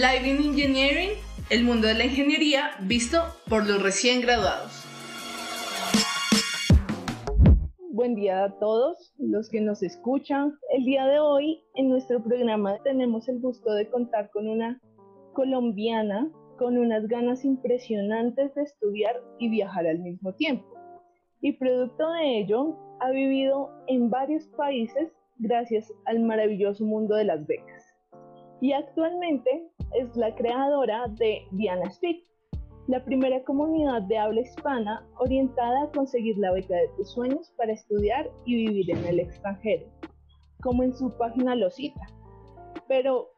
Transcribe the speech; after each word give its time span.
Lighting 0.00 0.36
Engineering, 0.36 1.10
el 1.50 1.64
mundo 1.64 1.86
de 1.86 1.92
la 1.92 2.06
ingeniería 2.06 2.70
visto 2.80 3.18
por 3.46 3.66
los 3.66 3.82
recién 3.82 4.22
graduados. 4.22 4.86
Buen 7.90 8.14
día 8.14 8.44
a 8.44 8.58
todos 8.58 9.12
los 9.18 9.50
que 9.50 9.60
nos 9.60 9.82
escuchan. 9.82 10.54
El 10.70 10.86
día 10.86 11.04
de 11.04 11.20
hoy 11.20 11.62
en 11.74 11.90
nuestro 11.90 12.24
programa 12.24 12.78
tenemos 12.84 13.28
el 13.28 13.38
gusto 13.40 13.74
de 13.74 13.90
contar 13.90 14.30
con 14.30 14.48
una 14.48 14.80
colombiana 15.34 16.30
con 16.56 16.78
unas 16.78 17.06
ganas 17.06 17.44
impresionantes 17.44 18.54
de 18.54 18.62
estudiar 18.62 19.20
y 19.38 19.50
viajar 19.50 19.86
al 19.86 19.98
mismo 19.98 20.32
tiempo. 20.32 20.74
Y 21.42 21.52
producto 21.52 22.10
de 22.12 22.38
ello, 22.38 22.78
ha 23.00 23.10
vivido 23.10 23.68
en 23.88 24.08
varios 24.08 24.46
países 24.56 25.12
gracias 25.36 25.92
al 26.06 26.20
maravilloso 26.20 26.82
mundo 26.86 27.14
de 27.14 27.24
las 27.24 27.46
becas. 27.46 27.92
Y 28.62 28.72
actualmente 28.74 29.71
es 29.94 30.14
la 30.16 30.34
creadora 30.34 31.06
de 31.08 31.42
Diana 31.52 31.90
Speak, 31.90 32.24
la 32.88 33.04
primera 33.04 33.42
comunidad 33.44 34.02
de 34.02 34.18
habla 34.18 34.40
hispana 34.40 35.06
orientada 35.18 35.84
a 35.84 35.90
conseguir 35.92 36.36
la 36.38 36.52
beca 36.52 36.74
de 36.74 36.88
tus 36.96 37.10
sueños 37.12 37.52
para 37.56 37.72
estudiar 37.72 38.30
y 38.44 38.66
vivir 38.66 38.90
en 38.90 39.04
el 39.04 39.20
extranjero, 39.20 39.86
como 40.62 40.82
en 40.82 40.94
su 40.94 41.10
página 41.16 41.54
lo 41.54 41.70
cita. 41.70 42.06
Pero 42.88 43.28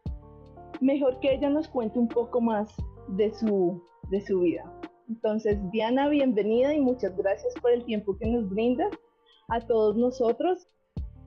mejor 0.81 1.21
que 1.21 1.35
ella 1.35 1.51
nos 1.51 1.69
cuente 1.69 1.99
un 1.99 2.09
poco 2.09 2.41
más 2.41 2.75
de 3.09 3.33
su, 3.35 3.83
de 4.11 4.21
su 4.23 4.41
vida. 4.41 4.65
Entonces, 5.09 5.59
Diana, 5.71 6.09
bienvenida 6.09 6.75
y 6.75 6.81
muchas 6.81 7.17
gracias 7.17 7.55
por 7.61 7.73
el 7.73 7.85
tiempo 7.85 8.17
que 8.17 8.27
nos 8.27 8.49
brinda 8.49 8.89
a 9.49 9.61
todos 9.61 9.97
nosotros. 9.97 10.67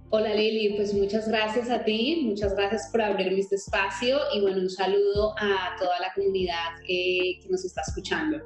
Hola 0.09 0.33
Lili, 0.33 0.77
pues 0.77 0.93
muchas 0.93 1.27
gracias 1.27 1.69
a 1.69 1.83
ti, 1.83 2.21
muchas 2.23 2.55
gracias 2.55 2.87
por 2.93 3.01
abrirme 3.01 3.39
este 3.39 3.55
espacio 3.55 4.17
y 4.33 4.39
bueno, 4.39 4.61
un 4.61 4.69
saludo 4.69 5.33
a 5.37 5.75
toda 5.77 5.99
la 5.99 6.13
comunidad 6.15 6.81
que, 6.85 7.41
nos 7.49 7.65
está 7.65 7.81
escuchando. 7.85 8.37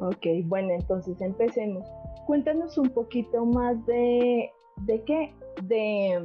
Ok, 0.00 0.26
bueno, 0.46 0.70
entonces 0.72 1.20
empecemos. 1.20 1.86
Cuéntanos 2.26 2.76
un 2.76 2.90
poquito 2.90 3.46
más 3.46 3.86
de, 3.86 4.50
de 4.78 5.04
qué, 5.04 5.32
de, 5.62 6.20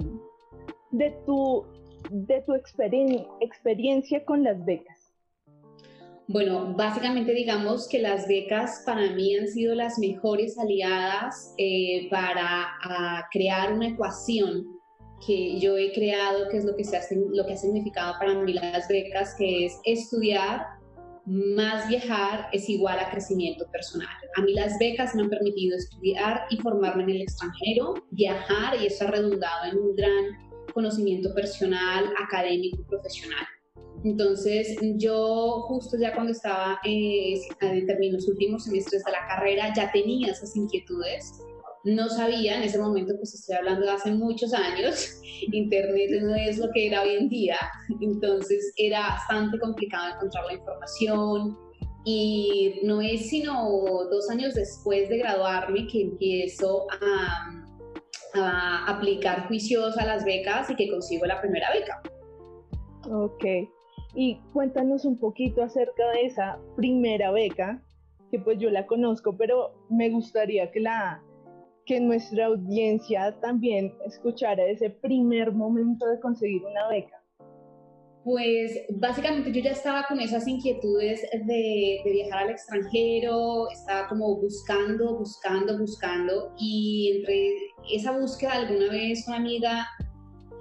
de 0.89 1.11
tu, 1.27 1.63
de 2.09 2.41
tu 2.41 2.55
experiencia 2.55 4.25
con 4.25 4.43
las 4.43 4.65
becas. 4.65 5.00
Bueno, 6.27 6.73
básicamente 6.75 7.33
digamos 7.33 7.87
que 7.89 7.99
las 7.99 8.27
becas 8.27 8.83
para 8.85 9.11
mí 9.11 9.35
han 9.35 9.47
sido 9.47 9.75
las 9.75 9.99
mejores 9.99 10.57
aliadas 10.57 11.53
eh, 11.57 12.07
para 12.09 13.27
crear 13.31 13.73
una 13.73 13.89
ecuación 13.89 14.65
que 15.25 15.59
yo 15.59 15.77
he 15.77 15.91
creado, 15.93 16.47
que 16.49 16.57
es 16.57 16.65
lo 16.65 16.75
que, 16.75 16.83
se 16.83 16.97
hace, 16.97 17.15
lo 17.15 17.45
que 17.45 17.53
ha 17.53 17.57
significado 17.57 18.13
para 18.19 18.33
mí 18.35 18.53
las 18.53 18.87
becas, 18.87 19.35
que 19.37 19.65
es 19.65 19.79
estudiar 19.83 20.65
más 21.25 21.87
viajar 21.87 22.47
es 22.51 22.67
igual 22.67 22.99
a 22.99 23.09
crecimiento 23.11 23.69
personal. 23.71 24.09
A 24.37 24.41
mí 24.41 24.53
las 24.53 24.77
becas 24.79 25.13
me 25.15 25.23
han 25.23 25.29
permitido 25.29 25.77
estudiar 25.77 26.45
y 26.49 26.57
formarme 26.57 27.03
en 27.03 27.09
el 27.11 27.21
extranjero, 27.21 27.93
viajar 28.11 28.81
y 28.81 28.87
eso 28.87 29.05
ha 29.05 29.11
redundado 29.11 29.71
en 29.71 29.77
un 29.77 29.95
gran 29.95 30.51
conocimiento 30.73 31.33
personal, 31.35 32.05
académico 32.23 32.81
y 32.81 32.85
profesional. 32.85 33.45
Entonces, 34.03 34.77
yo 34.97 35.65
justo 35.67 35.97
ya 35.99 36.13
cuando 36.13 36.31
estaba 36.31 36.79
eh, 36.83 37.39
en 37.61 38.13
los 38.13 38.27
últimos 38.27 38.63
semestres 38.63 39.03
de 39.03 39.11
la 39.11 39.27
carrera, 39.27 39.71
ya 39.75 39.91
tenía 39.91 40.31
esas 40.31 40.55
inquietudes. 40.55 41.39
No 41.83 42.09
sabía, 42.09 42.57
en 42.57 42.63
ese 42.63 42.79
momento, 42.79 43.13
pues 43.17 43.33
estoy 43.33 43.55
hablando 43.55 43.85
de 43.85 43.91
hace 43.91 44.11
muchos 44.11 44.53
años, 44.53 45.21
Internet 45.51 46.21
no 46.21 46.35
es 46.35 46.57
lo 46.57 46.69
que 46.71 46.87
era 46.87 47.01
hoy 47.01 47.15
en 47.15 47.29
día, 47.29 47.57
entonces 48.01 48.73
era 48.77 49.01
bastante 49.01 49.59
complicado 49.59 50.15
encontrar 50.15 50.45
la 50.45 50.53
información 50.53 51.57
y 52.03 52.81
no 52.83 53.01
es 53.01 53.29
sino 53.29 53.67
dos 54.11 54.29
años 54.29 54.53
después 54.53 55.09
de 55.09 55.17
graduarme 55.19 55.87
que 55.87 56.01
empiezo 56.01 56.85
a, 57.01 57.63
a 58.35 58.85
aplicar 58.95 59.47
juicios 59.47 59.97
a 59.97 60.05
las 60.05 60.23
becas 60.23 60.69
y 60.69 60.75
que 60.75 60.89
consigo 60.89 61.25
la 61.25 61.41
primera 61.41 61.67
beca. 61.71 62.01
Ok. 63.09 63.43
Y 64.13 64.39
cuéntanos 64.53 65.05
un 65.05 65.17
poquito 65.17 65.63
acerca 65.63 66.09
de 66.11 66.25
esa 66.25 66.59
primera 66.75 67.31
beca, 67.31 67.81
que 68.29 68.39
pues 68.39 68.59
yo 68.59 68.69
la 68.69 68.85
conozco, 68.85 69.35
pero 69.37 69.73
me 69.89 70.09
gustaría 70.09 70.71
que, 70.71 70.81
la, 70.81 71.21
que 71.85 71.99
nuestra 71.99 72.47
audiencia 72.47 73.37
también 73.39 73.93
escuchara 74.05 74.65
ese 74.65 74.89
primer 74.89 75.51
momento 75.51 76.05
de 76.07 76.19
conseguir 76.19 76.63
una 76.63 76.87
beca. 76.89 77.21
Pues 78.23 78.85
básicamente 78.97 79.51
yo 79.51 79.61
ya 79.61 79.71
estaba 79.71 80.05
con 80.07 80.19
esas 80.19 80.47
inquietudes 80.47 81.21
de, 81.31 82.01
de, 82.05 82.11
viajar 82.11 82.43
al 82.43 82.49
extranjero, 82.51 83.67
estaba 83.71 84.07
como 84.07 84.39
buscando, 84.39 85.17
buscando, 85.17 85.79
buscando 85.79 86.53
y 86.59 87.13
entre 87.17 87.55
esa 87.91 88.15
búsqueda 88.15 88.53
alguna 88.53 88.91
vez 88.91 89.27
una 89.27 89.37
amiga 89.37 89.87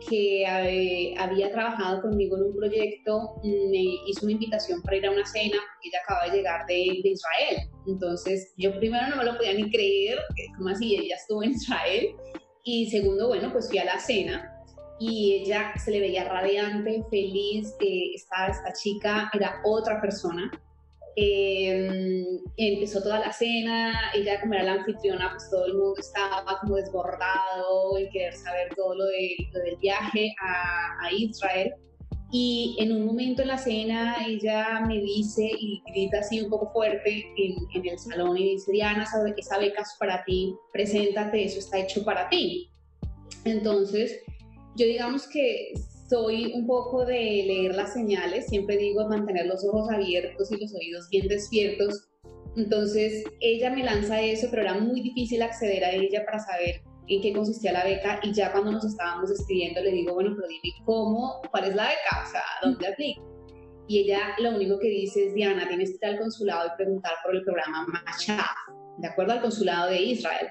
que 0.09 1.15
había 1.19 1.53
trabajado 1.53 2.03
conmigo 2.03 2.37
en 2.37 2.45
un 2.45 2.57
proyecto 2.57 3.41
me 3.43 3.99
hizo 4.07 4.25
una 4.25 4.33
invitación 4.33 4.83
para 4.83 4.97
ir 4.97 5.07
a 5.07 5.11
una 5.11 5.27
cena 5.27 5.57
porque 5.57 5.89
ella 5.89 5.99
acaba 6.05 6.25
de 6.27 6.37
llegar 6.37 6.67
de, 6.67 7.01
Israel. 7.05 7.69
Entonces 7.87 8.53
yo 8.57 8.77
primero 8.79 9.09
no 9.09 9.17
me 9.17 9.25
lo 9.25 9.37
podía 9.37 9.55
ni 9.55 9.71
creer, 9.71 10.19
como 10.57 10.71
así 10.71 10.97
ella 10.97 11.17
estuvo 11.17 11.43
en 11.43 11.53
Israel. 11.53 12.09
Y 12.65 12.91
segundo, 12.91 13.29
bueno, 13.29 13.53
pues 13.53 13.69
fui 13.69 13.79
a 13.79 13.85
la 13.85 13.99
cena 13.99 14.55
y 14.99 15.43
ella 15.43 15.73
se 15.83 15.91
le 15.91 16.01
veía 16.01 16.25
radiante, 16.25 17.03
feliz, 17.11 17.75
eh, 17.81 18.13
esta, 18.15 18.49
esta 18.49 18.73
chica 18.75 19.31
era 19.33 19.61
otra 19.65 20.01
persona 20.01 20.51
eh, 21.17 22.41
empezó 22.57 23.03
toda 23.03 23.19
la 23.19 23.33
cena, 23.33 23.93
ella 24.15 24.41
como 24.41 24.55
era 24.55 24.63
la 24.63 24.73
anfitriona, 24.75 25.31
pues 25.31 25.51
todo 25.51 25.67
el 25.67 25.75
mundo 25.75 25.95
estaba 25.99 26.59
como 26.61 26.77
desbordado 26.77 27.99
en 27.99 28.11
querer 28.11 28.35
saber 28.35 28.69
todo 28.77 28.95
lo, 28.95 29.05
del 29.07 29.77
viaje 29.81 30.35
a, 30.43 31.07
a, 31.07 31.13
Israel. 31.13 31.73
Y 32.33 32.77
en 32.79 32.93
un 32.93 33.07
momento 33.07 33.43
en 33.43 33.49
la 33.49 33.59
cena 33.59 34.25
ella 34.25 34.81
me 34.87 35.01
dice 35.01 35.51
y 35.59 35.83
grita 35.93 36.21
así 36.21 36.41
un 36.41 36.49
poco 36.49 36.71
fuerte 36.73 37.25
en, 37.37 37.57
en 37.75 37.89
el 37.89 37.99
salón 37.99 38.39
y 38.39 38.53
dice, 38.53 38.71
Diana, 38.71 39.03
esa, 39.03 39.19
esa 39.37 39.59
beca 39.59 39.83
es 39.83 39.97
para 39.99 40.25
ti, 40.25 40.55
preséntate, 40.73 41.45
eso 41.45 41.59
está 41.59 41.79
hecho 41.79 42.05
para 42.05 42.29
ti. 42.29 42.71
Entonces, 43.45 44.23
yo 44.77 44.87
digamos 44.87 45.27
que 45.27 45.73
soy 46.11 46.53
un 46.55 46.67
poco 46.67 47.07
de 47.07 47.15
leer 47.15 47.77
las 47.77 47.93
señales, 47.93 48.47
siempre 48.49 48.77
digo 48.77 49.09
mantener 49.09 49.47
los 49.47 49.65
ojos 49.65 49.89
abiertos 49.91 50.51
y 50.51 50.61
los 50.61 50.75
oídos 50.75 51.09
bien 51.09 51.29
despiertos. 51.29 52.09
Entonces 52.57 53.25
ella 53.39 53.71
me 53.71 53.85
lanza 53.85 54.21
eso, 54.21 54.49
pero 54.51 54.63
era 54.63 54.75
muy 54.75 55.01
difícil 55.03 55.41
acceder 55.41 55.85
a 55.85 55.93
ella 55.93 56.25
para 56.27 56.41
saber 56.41 56.83
en 57.07 57.23
qué 57.23 57.33
consistía 57.33 57.73
la 57.73 57.85
beca 57.85 58.19
y 58.25 58.33
ya 58.33 58.51
cuando 58.51 58.73
nos 58.73 58.85
estábamos 58.85 59.31
despidiendo 59.31 59.81
le 59.83 59.93
digo, 59.93 60.15
bueno, 60.15 60.35
pero 60.35 60.49
dime 60.49 60.75
cómo, 60.85 61.41
cuál 61.51 61.65
es 61.65 61.77
la 61.77 61.85
beca, 61.85 62.25
o 62.27 62.31
sea, 62.31 62.43
¿dónde 62.63 62.89
aplico? 62.89 63.23
Y 63.87 64.01
ella 64.01 64.35
lo 64.39 64.51
único 64.51 64.79
que 64.81 64.89
dice 64.89 65.29
es, 65.29 65.35
Diana, 65.35 65.69
tienes 65.69 65.91
que 65.91 66.07
ir 66.07 66.13
al 66.13 66.19
consulado 66.19 66.71
y 66.73 66.77
preguntar 66.77 67.13
por 67.25 67.37
el 67.37 67.43
programa 67.43 67.87
Machad, 67.87 68.45
de 68.99 69.09
acuerdo 69.09 69.33
al 69.33 69.43
consulado 69.43 69.91
de 69.91 70.01
Israel. 70.01 70.49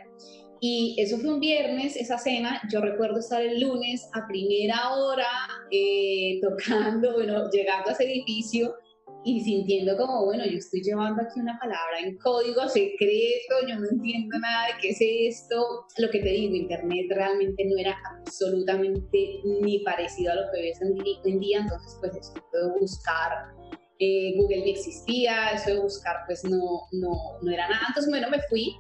Y 0.62 0.96
eso 1.00 1.18
fue 1.18 1.34
un 1.34 1.40
viernes, 1.40 1.96
esa 1.96 2.18
cena. 2.18 2.62
Yo 2.72 2.82
recuerdo 2.82 3.20
estar 3.20 3.42
el 3.42 3.62
lunes 3.62 4.10
a 4.14 4.28
primera 4.28 4.94
hora 4.94 5.28
eh, 5.72 6.40
tocando, 6.42 7.14
bueno, 7.14 7.50
llegando 7.50 7.90
a 7.90 7.94
ese 7.94 8.06
edificio 8.06 8.76
y 9.26 9.42
sintiendo 9.42 9.98
como, 9.98 10.26
bueno, 10.26 10.46
yo 10.46 10.58
estoy 10.58 10.82
llevando 10.82 11.22
aquí 11.22 11.40
una 11.40 11.58
palabra 11.60 12.00
en 12.00 12.18
código 12.18 12.68
secreto, 12.70 13.68
yo 13.68 13.78
no 13.78 13.88
entiendo 13.90 14.38
nada 14.40 14.68
de 14.68 14.74
qué 14.82 14.90
es 14.90 15.42
esto. 15.42 15.86
Lo 15.98 16.10
que 16.10 16.20
te 16.20 16.30
digo, 16.30 16.56
Internet 16.56 17.08
realmente 17.10 17.66
no 17.66 17.78
era 17.78 17.98
absolutamente 18.18 19.42
ni 19.62 19.80
parecido 19.80 20.32
a 20.32 20.36
lo 20.36 20.52
que 20.54 20.62
ves 20.62 20.80
en 20.82 21.40
día, 21.40 21.60
entonces 21.60 21.98
pues 22.00 22.16
eso 22.16 22.34
de 22.34 22.80
buscar. 22.80 23.32
Eh, 24.02 24.34
Google 24.38 24.62
ni 24.64 24.72
existía, 24.72 25.50
eso 25.50 25.72
de 25.72 25.82
buscar 25.82 26.16
pues 26.26 26.46
no, 26.46 26.88
no, 26.94 27.12
no 27.42 27.52
era 27.52 27.68
nada. 27.68 27.82
Entonces, 27.90 28.10
bueno, 28.10 28.30
me 28.30 28.40
fui 28.44 28.74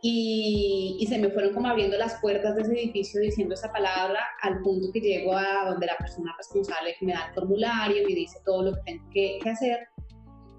y, 0.00 1.04
se 1.08 1.18
me 1.18 1.30
fueron 1.30 1.54
como 1.54 1.68
abriendo 1.68 1.96
las 1.96 2.20
puertas 2.20 2.54
de 2.54 2.62
ese 2.62 2.72
edificio 2.72 3.20
diciendo 3.20 3.54
esa 3.54 3.72
palabra 3.72 4.20
al 4.42 4.60
punto 4.62 4.88
que 4.92 5.00
llego 5.00 5.34
a 5.34 5.70
donde 5.70 5.86
la 5.86 5.96
persona 5.96 6.34
responsable 6.36 6.94
me 7.00 7.12
da 7.12 7.26
el 7.28 7.34
formulario, 7.34 8.06
me 8.06 8.14
dice 8.14 8.38
todo 8.44 8.62
lo 8.62 8.74
que 8.74 8.80
tengo 8.84 9.04
que, 9.10 9.50
hacer 9.50 9.88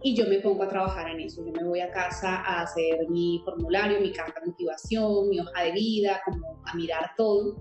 y 0.02 0.16
yo 0.16 0.26
me 0.28 0.40
pongo 0.40 0.64
a 0.64 0.70
trabajar 0.70 1.10
en 1.10 1.22
eso. 1.22 1.46
Yo 1.46 1.52
me 1.52 1.64
voy 1.64 1.82
a 1.82 1.92
casa 1.92 2.38
a 2.38 2.62
hacer 2.62 3.08
mi 3.10 3.42
formulario, 3.46 4.02
mi 4.02 4.12
carta 4.12 4.40
de 4.40 4.48
motivación, 4.48 5.30
mi 5.30 5.40
hoja 5.40 5.64
de 5.64 5.72
vida, 5.72 6.22
como 6.26 6.62
a 6.66 6.74
mirar 6.76 7.12
todo. 7.18 7.56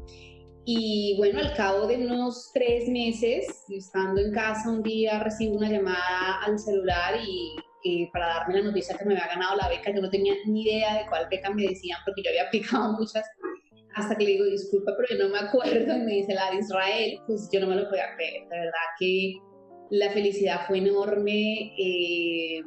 Y 0.64 1.14
bueno, 1.16 1.40
al 1.40 1.54
cabo 1.54 1.86
de 1.86 1.96
unos 1.96 2.50
tres 2.52 2.88
meses, 2.88 3.64
estando 3.68 4.20
en 4.20 4.32
casa 4.32 4.70
un 4.70 4.82
día, 4.82 5.18
recibo 5.18 5.56
una 5.56 5.70
llamada 5.70 6.42
al 6.44 6.58
celular 6.58 7.14
y 7.26 7.56
para 8.12 8.26
darme 8.26 8.60
la 8.60 8.68
noticia 8.68 8.96
que 8.96 9.04
me 9.04 9.14
había 9.14 9.34
ganado 9.34 9.56
la 9.56 9.68
beca. 9.68 9.92
Yo 9.94 10.00
no 10.00 10.10
tenía 10.10 10.34
ni 10.46 10.62
idea 10.62 10.98
de 10.98 11.06
cuál 11.08 11.28
beca 11.30 11.50
me 11.50 11.62
decían 11.62 11.98
porque 12.04 12.22
yo 12.22 12.30
había 12.30 12.44
aplicado 12.44 12.92
muchas. 12.98 13.24
Hasta 13.94 14.14
que 14.16 14.24
le 14.24 14.30
digo, 14.32 14.44
disculpa, 14.44 14.92
pero 14.96 15.18
yo 15.18 15.26
no 15.26 15.32
me 15.32 15.38
acuerdo. 15.38 15.96
Y 15.96 16.00
me 16.00 16.12
dice 16.12 16.34
la 16.34 16.50
de 16.50 16.58
Israel, 16.58 17.20
pues 17.26 17.48
yo 17.52 17.60
no 17.60 17.66
me 17.66 17.76
lo 17.76 17.88
podía 17.88 18.14
creer. 18.14 18.48
De 18.48 18.58
verdad 18.58 18.88
que 18.98 19.34
la 19.90 20.10
felicidad 20.10 20.66
fue 20.66 20.78
enorme. 20.78 21.72
Eh, 21.78 22.62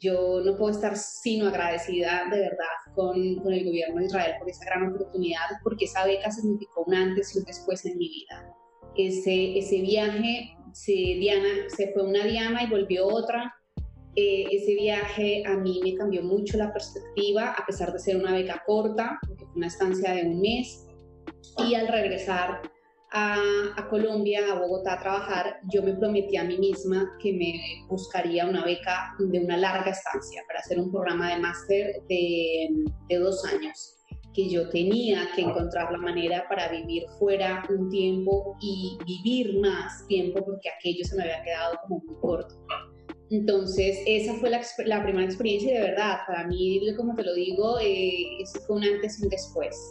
yo 0.00 0.40
no 0.44 0.56
puedo 0.56 0.72
estar 0.72 0.96
sino 0.96 1.48
agradecida 1.48 2.24
de 2.30 2.38
verdad 2.40 2.66
con, 2.94 3.36
con, 3.36 3.52
el 3.52 3.64
gobierno 3.64 4.00
de 4.00 4.06
Israel 4.06 4.34
por 4.38 4.48
esa 4.48 4.66
gran 4.66 4.92
oportunidad, 4.92 5.46
porque 5.62 5.86
esa 5.86 6.04
beca 6.04 6.30
significó 6.30 6.84
un 6.86 6.94
antes 6.94 7.34
y 7.34 7.38
un 7.38 7.44
después 7.44 7.84
en 7.86 7.96
mi 7.96 8.08
vida. 8.08 8.54
Ese, 8.96 9.58
ese 9.58 9.80
viaje, 9.80 10.56
se, 10.72 10.92
Diana, 10.92 11.48
se 11.68 11.92
fue 11.92 12.04
una 12.04 12.24
Diana 12.24 12.62
y 12.62 12.70
volvió 12.70 13.06
otra. 13.06 13.54
Eh, 14.16 14.46
ese 14.50 14.74
viaje 14.74 15.42
a 15.46 15.56
mí 15.56 15.80
me 15.84 15.94
cambió 15.94 16.22
mucho 16.22 16.56
la 16.56 16.72
perspectiva, 16.72 17.50
a 17.50 17.66
pesar 17.66 17.92
de 17.92 17.98
ser 17.98 18.16
una 18.16 18.32
beca 18.32 18.62
corta, 18.66 19.18
una 19.54 19.66
estancia 19.66 20.12
de 20.12 20.22
un 20.22 20.40
mes. 20.40 20.86
Y 21.58 21.74
al 21.74 21.88
regresar 21.88 22.62
a, 23.12 23.86
Colombia, 23.90 24.40
a 24.50 24.58
Bogotá 24.58 24.94
a 24.94 25.00
trabajar, 25.00 25.60
yo 25.70 25.82
me 25.82 25.94
prometí 25.94 26.36
a 26.36 26.44
mí 26.44 26.58
misma 26.58 27.16
que 27.20 27.32
me 27.32 27.86
buscaría 27.88 28.46
una 28.46 28.64
beca 28.64 29.14
de 29.18 29.38
una 29.38 29.56
larga 29.56 29.90
estancia 29.90 30.42
para 30.46 30.60
hacer 30.60 30.78
un 30.78 30.90
programa 30.90 31.34
de 31.34 31.40
máster 31.40 32.02
de, 32.08 32.68
de 33.08 33.16
dos 33.18 33.44
años 33.44 33.96
que 34.36 34.50
yo 34.50 34.68
tenía 34.68 35.30
que 35.34 35.40
encontrar 35.40 35.90
la 35.90 35.98
manera 35.98 36.46
para 36.46 36.68
vivir 36.68 37.04
fuera 37.18 37.64
un 37.70 37.88
tiempo 37.88 38.54
y 38.60 38.98
vivir 39.06 39.58
más 39.60 40.06
tiempo 40.08 40.44
porque 40.44 40.68
aquello 40.68 41.04
se 41.04 41.16
me 41.16 41.22
había 41.22 41.42
quedado 41.42 41.78
como 41.82 42.02
muy 42.04 42.16
corto. 42.20 42.54
Entonces, 43.30 43.98
esa 44.06 44.34
fue 44.34 44.50
la, 44.50 44.60
la 44.84 45.02
primera 45.02 45.24
experiencia 45.24 45.70
y 45.72 45.74
de 45.74 45.80
verdad, 45.80 46.18
para 46.26 46.46
mí, 46.46 46.80
como 46.96 47.14
te 47.14 47.24
lo 47.24 47.34
digo, 47.34 47.78
eh, 47.80 48.44
fue 48.66 48.76
un 48.76 48.84
antes 48.84 49.20
y 49.20 49.24
un 49.24 49.30
después. 49.30 49.88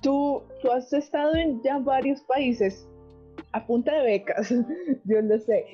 Tú, 0.00 0.42
tú 0.62 0.70
has 0.70 0.92
estado 0.92 1.34
en 1.34 1.62
ya 1.62 1.78
varios 1.78 2.22
países 2.22 2.88
a 3.52 3.66
punta 3.66 3.92
de 3.94 4.02
becas, 4.04 4.50
yo 5.04 5.20
lo 5.20 5.38
sé. 5.40 5.64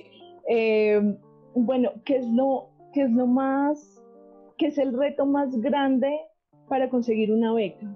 Em, 0.49 1.17
bueno, 1.55 1.93
¿qué 2.05 2.17
es 2.17 2.27
lo, 2.27 2.71
qué 2.93 3.03
es 3.03 3.11
lo 3.11 3.27
más, 3.27 4.03
qué 4.59 4.67
es 4.67 4.79
el 4.79 4.93
reto 4.93 5.27
más 5.27 5.57
grande 5.61 6.11
para 6.69 6.91
conseguir 6.91 7.33
una 7.33 7.53
beca? 7.53 7.87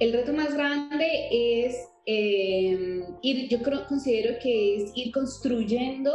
El 0.00 0.12
reto 0.12 0.32
más 0.32 0.54
grande 0.54 1.06
es 1.30 1.88
em, 2.06 3.04
ir, 3.22 3.48
yo 3.48 3.62
creo, 3.62 3.86
considero 3.86 4.38
que 4.42 4.76
es 4.76 4.92
ir 4.96 5.12
construyendo 5.12 6.10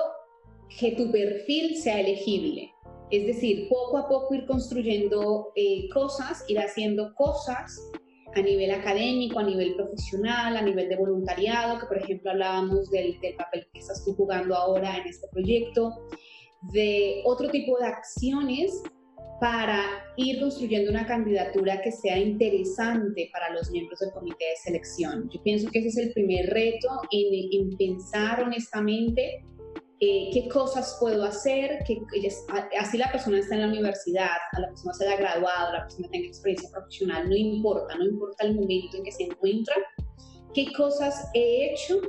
que 0.77 0.91
tu 0.91 1.11
perfil 1.11 1.75
sea 1.77 1.99
elegible. 1.99 2.71
Es 3.11 3.25
decir, 3.25 3.67
poco 3.69 3.97
a 3.97 4.07
poco 4.07 4.35
ir 4.35 4.45
construyendo 4.45 5.51
eh, 5.55 5.89
cosas, 5.89 6.43
ir 6.47 6.59
haciendo 6.59 7.13
cosas 7.15 7.81
a 8.35 8.41
nivel 8.41 8.69
académico, 8.71 9.39
a 9.39 9.43
nivel 9.43 9.75
profesional, 9.75 10.55
a 10.55 10.61
nivel 10.61 10.87
de 10.89 10.95
voluntariado, 10.95 11.79
que 11.79 11.87
por 11.87 11.97
ejemplo 11.97 12.29
hablábamos 12.29 12.89
del, 12.91 13.17
papel 13.35 13.67
que 13.73 13.79
estás 13.79 14.05
tú 14.05 14.13
jugando 14.13 14.55
ahora 14.55 14.97
en 14.97 15.07
este 15.07 15.27
proyecto, 15.31 15.91
de 16.73 17.21
otro 17.25 17.49
tipo 17.49 17.79
de 17.79 17.87
acciones 17.87 18.83
para 19.39 19.85
ir 20.17 20.39
construyendo 20.39 20.91
una 20.91 21.07
candidatura 21.07 21.81
que 21.81 21.91
sea 21.91 22.17
interesante 22.19 23.29
para 23.31 23.49
los 23.51 23.71
miembros 23.71 23.99
del 24.01 24.11
comité 24.11 24.45
de 24.45 24.55
selección. 24.63 25.29
Yo 25.33 25.41
pienso 25.41 25.71
que 25.71 25.79
ese 25.79 25.87
es 25.87 25.97
el 25.97 26.13
primer 26.13 26.49
reto 26.49 26.89
en, 27.09 27.61
en 27.61 27.77
pensar 27.77 28.43
honestamente 28.43 29.43
eh, 30.01 30.29
qué 30.31 30.47
cosas 30.47 30.97
puedo 30.99 31.25
hacer, 31.25 31.83
que 31.85 32.01
así 32.79 32.97
la 32.97 33.11
persona 33.11 33.39
está 33.39 33.55
en 33.55 33.61
la 33.61 33.67
universidad, 33.67 34.37
a 34.53 34.59
la 34.61 34.67
persona 34.69 34.93
se 34.93 35.05
haya 35.05 35.17
graduado, 35.17 35.73
la 35.73 35.83
persona 35.83 36.07
tenga 36.09 36.27
experiencia 36.27 36.69
profesional, 36.71 37.27
no 37.27 37.35
importa, 37.35 37.95
no 37.95 38.05
importa 38.05 38.45
el 38.45 38.55
momento 38.55 38.95
en 38.95 39.03
que 39.03 39.11
se 39.11 39.23
encuentra, 39.23 39.75
qué 40.53 40.71
cosas 40.71 41.29
he 41.33 41.71
hecho 41.71 41.99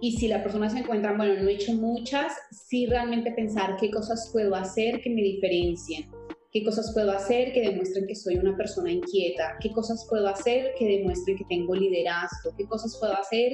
y 0.00 0.12
si 0.12 0.28
la 0.28 0.42
persona 0.42 0.70
se 0.70 0.78
encuentra, 0.78 1.14
bueno, 1.16 1.42
no 1.42 1.48
he 1.48 1.54
hecho 1.54 1.74
muchas, 1.74 2.32
sí 2.50 2.86
realmente 2.86 3.30
pensar 3.32 3.76
qué 3.78 3.90
cosas 3.90 4.30
puedo 4.32 4.54
hacer 4.54 5.02
que 5.02 5.10
me 5.10 5.20
diferencien, 5.20 6.10
qué 6.50 6.64
cosas 6.64 6.92
puedo 6.94 7.12
hacer 7.12 7.52
que 7.52 7.60
demuestren 7.60 8.06
que 8.06 8.14
soy 8.14 8.36
una 8.36 8.56
persona 8.56 8.90
inquieta, 8.90 9.58
qué 9.60 9.70
cosas 9.70 10.06
puedo 10.08 10.28
hacer 10.28 10.72
que 10.78 10.86
demuestren 10.86 11.36
que 11.36 11.44
tengo 11.50 11.74
liderazgo, 11.74 12.56
qué 12.56 12.66
cosas 12.66 12.96
puedo 12.98 13.14
hacer 13.14 13.52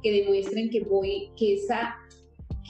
que 0.00 0.12
demuestren 0.12 0.70
que 0.70 0.80
voy, 0.84 1.30
que 1.36 1.54
esa 1.54 1.94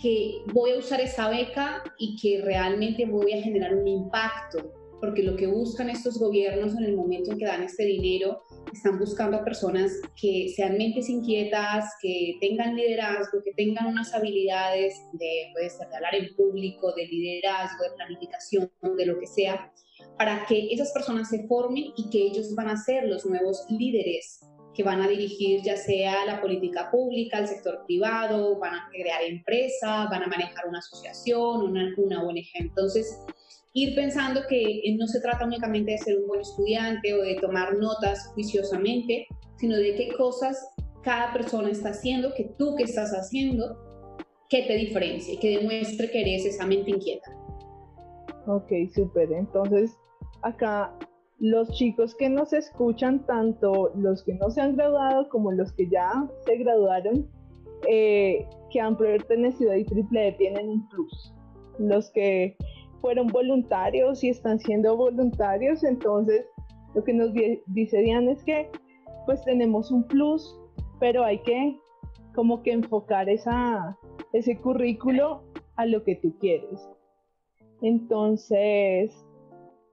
que 0.01 0.43
voy 0.53 0.73
a 0.73 0.79
usar 0.79 1.01
esa 1.01 1.29
beca 1.29 1.83
y 1.99 2.17
que 2.17 2.43
realmente 2.43 3.07
voy 3.07 3.33
a 3.33 3.43
generar 3.43 3.75
un 3.75 3.87
impacto, 3.87 4.73
porque 5.01 5.23
lo 5.23 5.37
que 5.37 5.47
buscan 5.47 5.91
estos 5.91 6.19
gobiernos 6.19 6.77
en 6.77 6.85
el 6.85 6.97
momento 6.97 7.33
en 7.33 7.39
que 7.39 7.45
dan 7.45 7.63
este 7.63 7.85
dinero, 7.85 8.43
están 8.73 8.99
buscando 8.99 9.37
a 9.37 9.45
personas 9.45 9.93
que 10.21 10.53
sean 10.55 10.79
mentes 10.79 11.09
inquietas, 11.09 11.85
que 12.01 12.37
tengan 12.41 12.77
liderazgo, 12.77 13.43
que 13.45 13.53
tengan 13.55 13.87
unas 13.87 14.15
habilidades 14.15 14.95
de, 15.15 15.51
puede 15.53 15.71
ser 15.71 15.89
de 15.89 15.97
hablar 15.97 16.15
en 16.15 16.35
público, 16.37 16.93
de 16.95 17.07
liderazgo, 17.07 17.83
de 17.83 17.97
planificación, 17.97 18.71
de 18.97 19.07
lo 19.07 19.19
que 19.19 19.27
sea, 19.27 19.73
para 20.17 20.47
que 20.47 20.69
esas 20.71 20.93
personas 20.93 21.29
se 21.29 21.47
formen 21.49 21.93
y 21.97 22.09
que 22.11 22.23
ellos 22.23 22.55
van 22.55 22.69
a 22.69 22.77
ser 22.77 23.09
los 23.09 23.27
nuevos 23.27 23.67
líderes 23.69 24.41
que 24.75 24.83
van 24.83 25.03
a 25.03 25.09
dirigir 25.09 25.61
ya 25.63 25.77
sea 25.77 26.25
la 26.25 26.41
política 26.41 26.91
pública, 26.91 27.39
el 27.39 27.49
sector 27.49 27.85
privado, 27.87 28.59
van 28.59 28.75
a 28.75 28.89
crear 28.91 29.23
empresas, 29.23 30.09
van 30.11 30.23
a 30.23 30.27
manejar 30.27 30.67
una 30.69 30.79
asociación, 30.79 31.63
una, 31.63 31.95
una 31.97 32.23
ONG. 32.23 32.47
Entonces, 32.55 33.19
ir 33.75 33.95
pensando 33.95 34.43
que 34.49 34.83
no 34.99 35.07
se 35.07 35.21
trata 35.21 35.45
únicamente 35.45 35.93
de 35.93 35.99
ser 35.99 36.19
un 36.19 36.29
buen 36.29 36.41
estudiante 36.41 37.13
o 37.15 37.23
de 37.23 37.37
tomar 37.37 37.77
notas 37.77 38.31
juiciosamente, 38.35 39.27
sino 39.57 39.77
de 39.77 39.95
qué 39.95 40.09
cosas 40.17 40.59
cada 41.03 41.33
persona 41.33 41.71
está 41.71 41.91
haciendo, 41.91 42.33
que 42.35 42.55
tú 42.59 42.75
que 42.77 42.85
estás 42.85 43.11
haciendo, 43.13 43.77
que 44.49 44.63
te 44.63 44.75
diferencie, 44.75 45.39
que 45.39 45.59
demuestre 45.59 46.11
que 46.11 46.21
eres 46.21 46.47
esa 46.47 46.67
mente 46.67 46.91
inquieta. 46.91 47.31
Ok, 48.47 48.71
súper. 48.95 49.33
Entonces, 49.33 49.93
acá 50.43 50.97
los 51.43 51.69
chicos 51.73 52.15
que 52.15 52.29
nos 52.29 52.53
escuchan, 52.53 53.27
tanto 53.27 53.91
los 53.97 54.23
que 54.23 54.35
no 54.35 54.49
se 54.49 54.61
han 54.61 54.77
graduado 54.77 55.29
como 55.29 55.51
los 55.51 55.73
que 55.73 55.89
ya 55.89 56.29
se 56.47 56.57
graduaron, 56.57 57.29
eh, 57.89 58.49
que 58.71 58.81
han 58.81 58.97
pertenecido 58.97 59.73
a 59.73 59.77
IEEE 59.77 60.33
tienen 60.39 60.69
un 60.69 60.89
plus. 60.89 61.35
Los 61.81 62.13
que 62.13 62.57
fueron 63.01 63.27
voluntarios 63.27 64.23
y 64.23 64.29
están 64.29 64.61
siendo 64.61 64.97
voluntarios, 64.97 65.83
entonces 65.83 66.47
lo 66.95 67.03
que 67.03 67.13
nos 67.13 67.33
dice 67.67 67.99
Diana 67.99 68.31
es 68.31 68.45
que 68.45 68.71
pues 69.27 69.43
tenemos 69.45 69.91
un 69.91 70.05
plus, 70.05 70.57
pero 71.01 71.25
hay 71.25 71.43
que 71.43 71.77
como 72.37 72.63
que 72.63 72.71
enfocar 72.71 73.29
esa, 73.29 73.99
ese 74.33 74.57
currículo 74.61 75.43
a 75.75 75.87
lo 75.87 76.05
que 76.05 76.15
tú 76.15 76.39
quieres. 76.39 76.89
Entonces, 77.81 79.13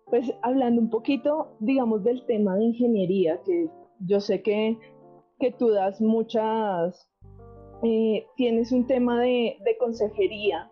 pues 0.10 0.34
hablando 0.42 0.82
un 0.82 0.89
poquito, 0.89 1.56
digamos, 1.60 2.04
del 2.04 2.25
tema 2.25 2.56
de 2.56 2.66
ingeniería, 2.66 3.39
que 3.46 3.70
yo 4.00 4.20
sé 4.20 4.42
que, 4.42 4.78
que 5.39 5.51
tú 5.51 5.70
das 5.70 6.01
muchas, 6.01 7.10
eh, 7.84 8.25
tienes 8.36 8.72
un 8.72 8.88
tema 8.88 9.22
de, 9.22 9.58
de 9.63 9.78
consejería. 9.78 10.72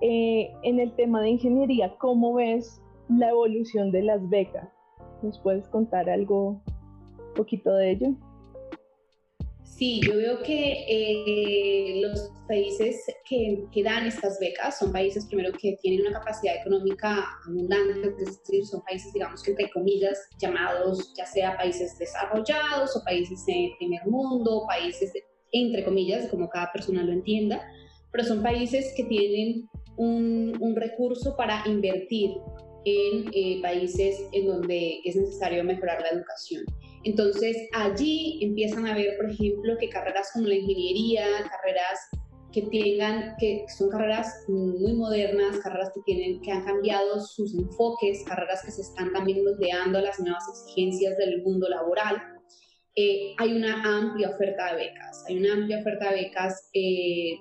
Eh, 0.00 0.52
en 0.62 0.80
el 0.80 0.94
tema 0.96 1.22
de 1.22 1.30
ingeniería, 1.30 1.96
¿cómo 1.98 2.34
ves 2.34 2.82
la 3.08 3.30
evolución 3.30 3.90
de 3.90 4.02
las 4.02 4.28
becas? 4.28 4.68
¿Nos 5.22 5.38
puedes 5.40 5.68
contar 5.68 6.10
algo, 6.10 6.60
un 6.66 7.34
poquito 7.36 7.72
de 7.74 7.92
ello? 7.92 8.08
Sí, 9.76 10.00
yo 10.06 10.16
veo 10.16 10.40
que 10.44 10.84
eh, 10.88 12.00
los 12.00 12.30
países 12.46 13.04
que, 13.28 13.82
dan 13.82 14.06
estas 14.06 14.38
becas 14.38 14.78
son 14.78 14.92
países 14.92 15.26
primero 15.26 15.52
que 15.60 15.76
tienen 15.82 16.06
una 16.06 16.20
capacidad 16.20 16.54
económica 16.60 17.26
abundante, 17.44 18.08
es 18.20 18.38
decir, 18.38 18.64
son 18.66 18.82
países, 18.82 19.12
digamos 19.12 19.42
que 19.42 19.50
entre 19.50 19.70
comillas, 19.70 20.16
llamados 20.38 21.12
ya 21.16 21.26
sea 21.26 21.56
países 21.56 21.98
desarrollados 21.98 22.96
o 22.96 23.02
países 23.02 23.44
de 23.46 23.72
primer 23.78 24.06
mundo, 24.06 24.64
países 24.68 25.12
entre 25.50 25.84
comillas, 25.84 26.28
como 26.28 26.48
cada 26.50 26.70
persona 26.72 27.02
lo 27.02 27.12
entienda, 27.12 27.60
pero 28.12 28.22
son 28.22 28.44
países 28.44 28.94
que 28.96 29.02
tienen 29.04 29.68
un, 29.96 30.56
un 30.60 30.76
recurso 30.76 31.36
para 31.36 31.64
invertir 31.66 32.30
en 32.84 33.28
eh, 33.32 33.60
países 33.60 34.24
en 34.32 34.46
donde 34.46 35.00
es 35.04 35.16
necesario 35.16 35.64
mejorar 35.64 36.00
la 36.00 36.10
educación. 36.10 36.64
Entonces 37.04 37.56
allí 37.74 38.38
empiezan 38.42 38.86
a 38.86 38.94
ver, 38.94 39.16
por 39.16 39.30
ejemplo, 39.30 39.76
que 39.78 39.88
carreras 39.88 40.30
como 40.32 40.46
la 40.46 40.54
ingeniería, 40.54 41.26
carreras 41.50 42.00
que 42.54 42.62
tengan, 42.62 43.34
que 43.38 43.66
son 43.76 43.90
carreras 43.90 44.44
muy 44.48 44.94
modernas, 44.94 45.58
carreras 45.58 45.90
que 45.94 46.00
tienen, 46.06 46.40
que 46.40 46.52
han 46.52 46.64
cambiado 46.64 47.20
sus 47.20 47.52
enfoques, 47.54 48.24
carreras 48.24 48.62
que 48.64 48.70
se 48.70 48.82
están 48.82 49.12
también 49.12 49.44
moldeando 49.44 49.98
a 49.98 50.02
las 50.02 50.20
nuevas 50.20 50.44
exigencias 50.48 51.16
del 51.18 51.42
mundo 51.42 51.68
laboral. 51.68 52.22
Eh, 52.94 53.34
hay 53.38 53.52
una 53.52 53.82
amplia 53.98 54.30
oferta 54.30 54.72
de 54.72 54.84
becas, 54.84 55.24
hay 55.28 55.38
una 55.38 55.54
amplia 55.54 55.80
oferta 55.80 56.10
de 56.10 56.22
becas 56.22 56.70
eh, 56.74 57.34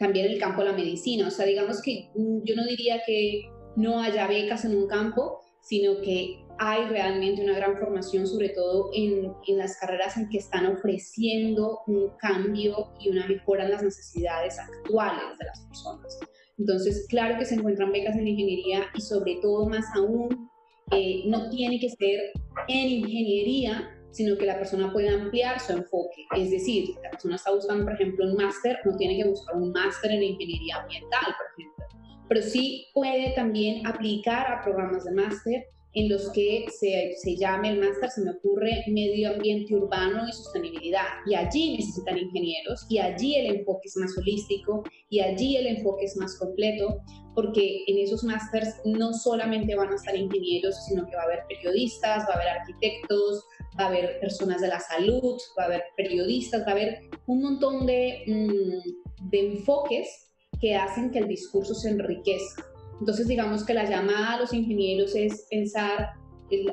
también 0.00 0.26
en 0.26 0.32
el 0.32 0.40
campo 0.40 0.62
de 0.62 0.72
la 0.72 0.76
medicina. 0.76 1.28
O 1.28 1.30
sea, 1.30 1.46
digamos 1.46 1.80
que 1.80 2.10
mm, 2.16 2.42
yo 2.44 2.56
no 2.56 2.66
diría 2.66 3.00
que 3.06 3.42
no 3.76 4.00
haya 4.00 4.26
becas 4.26 4.64
en 4.64 4.76
un 4.76 4.88
campo, 4.88 5.40
sino 5.62 6.00
que 6.00 6.44
hay 6.58 6.86
realmente 6.86 7.42
una 7.42 7.54
gran 7.54 7.76
formación, 7.76 8.26
sobre 8.26 8.50
todo 8.50 8.90
en, 8.94 9.32
en, 9.46 9.58
las 9.58 9.76
carreras 9.78 10.16
en 10.16 10.28
que 10.28 10.38
están 10.38 10.66
ofreciendo 10.66 11.80
un 11.86 12.10
cambio 12.18 12.92
y 13.00 13.10
una 13.10 13.26
mejora 13.26 13.64
en 13.64 13.70
las 13.70 13.82
necesidades 13.82 14.58
actuales 14.58 15.38
de 15.38 15.44
las 15.44 15.60
personas. 15.66 16.18
Entonces, 16.58 17.06
claro 17.08 17.38
que 17.38 17.44
se 17.44 17.54
encuentran 17.54 17.92
becas 17.92 18.16
en 18.16 18.26
ingeniería 18.26 18.86
y 18.94 19.00
sobre 19.00 19.36
todo 19.40 19.68
más 19.68 19.84
aún, 19.94 20.50
eh, 20.90 21.22
no 21.26 21.48
tiene 21.50 21.78
que 21.78 21.90
ser 21.90 22.32
en 22.66 22.88
ingeniería, 22.88 23.90
sino 24.10 24.36
que 24.36 24.46
la 24.46 24.58
persona 24.58 24.92
puede 24.92 25.10
ampliar 25.10 25.60
su 25.60 25.72
enfoque. 25.72 26.24
Es 26.36 26.50
decir, 26.50 26.86
si 26.86 26.94
la 27.02 27.10
persona 27.10 27.36
está 27.36 27.54
buscando, 27.54 27.84
por 27.84 27.94
ejemplo, 27.94 28.26
un 28.26 28.34
máster, 28.34 28.78
no 28.84 28.96
tiene 28.96 29.16
que 29.22 29.28
buscar 29.28 29.56
un 29.56 29.70
máster 29.70 30.10
en 30.10 30.22
ingeniería 30.22 30.76
ambiental, 30.82 31.26
por 31.36 31.46
ejemplo, 31.56 31.84
pero 32.28 32.42
sí 32.42 32.86
puede 32.94 33.32
también 33.34 33.86
aplicar 33.86 34.50
a 34.50 34.62
programas 34.62 35.04
de 35.04 35.12
máster 35.12 35.64
en 35.98 36.08
los 36.08 36.30
que 36.30 36.66
se, 36.70 37.12
se 37.16 37.36
llame 37.36 37.70
el 37.70 37.80
máster, 37.80 38.10
se 38.10 38.20
me 38.22 38.30
ocurre, 38.30 38.84
medio 38.86 39.30
ambiente 39.30 39.74
urbano 39.74 40.28
y 40.28 40.32
sostenibilidad. 40.32 41.06
Y 41.26 41.34
allí 41.34 41.76
necesitan 41.76 42.18
ingenieros 42.18 42.86
y 42.88 42.98
allí 42.98 43.34
el 43.34 43.56
enfoque 43.56 43.88
es 43.88 43.96
más 43.96 44.16
holístico 44.16 44.84
y 45.10 45.20
allí 45.20 45.56
el 45.56 45.66
enfoque 45.66 46.04
es 46.04 46.16
más 46.16 46.36
completo, 46.38 47.00
porque 47.34 47.84
en 47.86 47.98
esos 47.98 48.22
másters 48.24 48.68
no 48.84 49.12
solamente 49.12 49.74
van 49.74 49.92
a 49.92 49.96
estar 49.96 50.16
ingenieros, 50.16 50.76
sino 50.86 51.06
que 51.06 51.16
va 51.16 51.22
a 51.22 51.26
haber 51.26 51.40
periodistas, 51.48 52.24
va 52.28 52.34
a 52.34 52.36
haber 52.36 52.48
arquitectos, 52.48 53.44
va 53.78 53.84
a 53.84 53.88
haber 53.88 54.20
personas 54.20 54.60
de 54.60 54.68
la 54.68 54.80
salud, 54.80 55.36
va 55.58 55.64
a 55.64 55.66
haber 55.66 55.82
periodistas, 55.96 56.62
va 56.62 56.68
a 56.68 56.72
haber 56.72 57.00
un 57.26 57.42
montón 57.42 57.86
de, 57.86 58.22
mm, 58.26 59.28
de 59.30 59.40
enfoques 59.40 60.28
que 60.60 60.74
hacen 60.74 61.10
que 61.10 61.20
el 61.20 61.28
discurso 61.28 61.74
se 61.74 61.90
enriquezca. 61.90 62.64
Entonces, 63.00 63.28
digamos 63.28 63.64
que 63.64 63.74
la 63.74 63.88
llamada 63.88 64.34
a 64.34 64.40
los 64.40 64.52
ingenieros 64.52 65.14
es 65.14 65.46
pensar, 65.50 66.10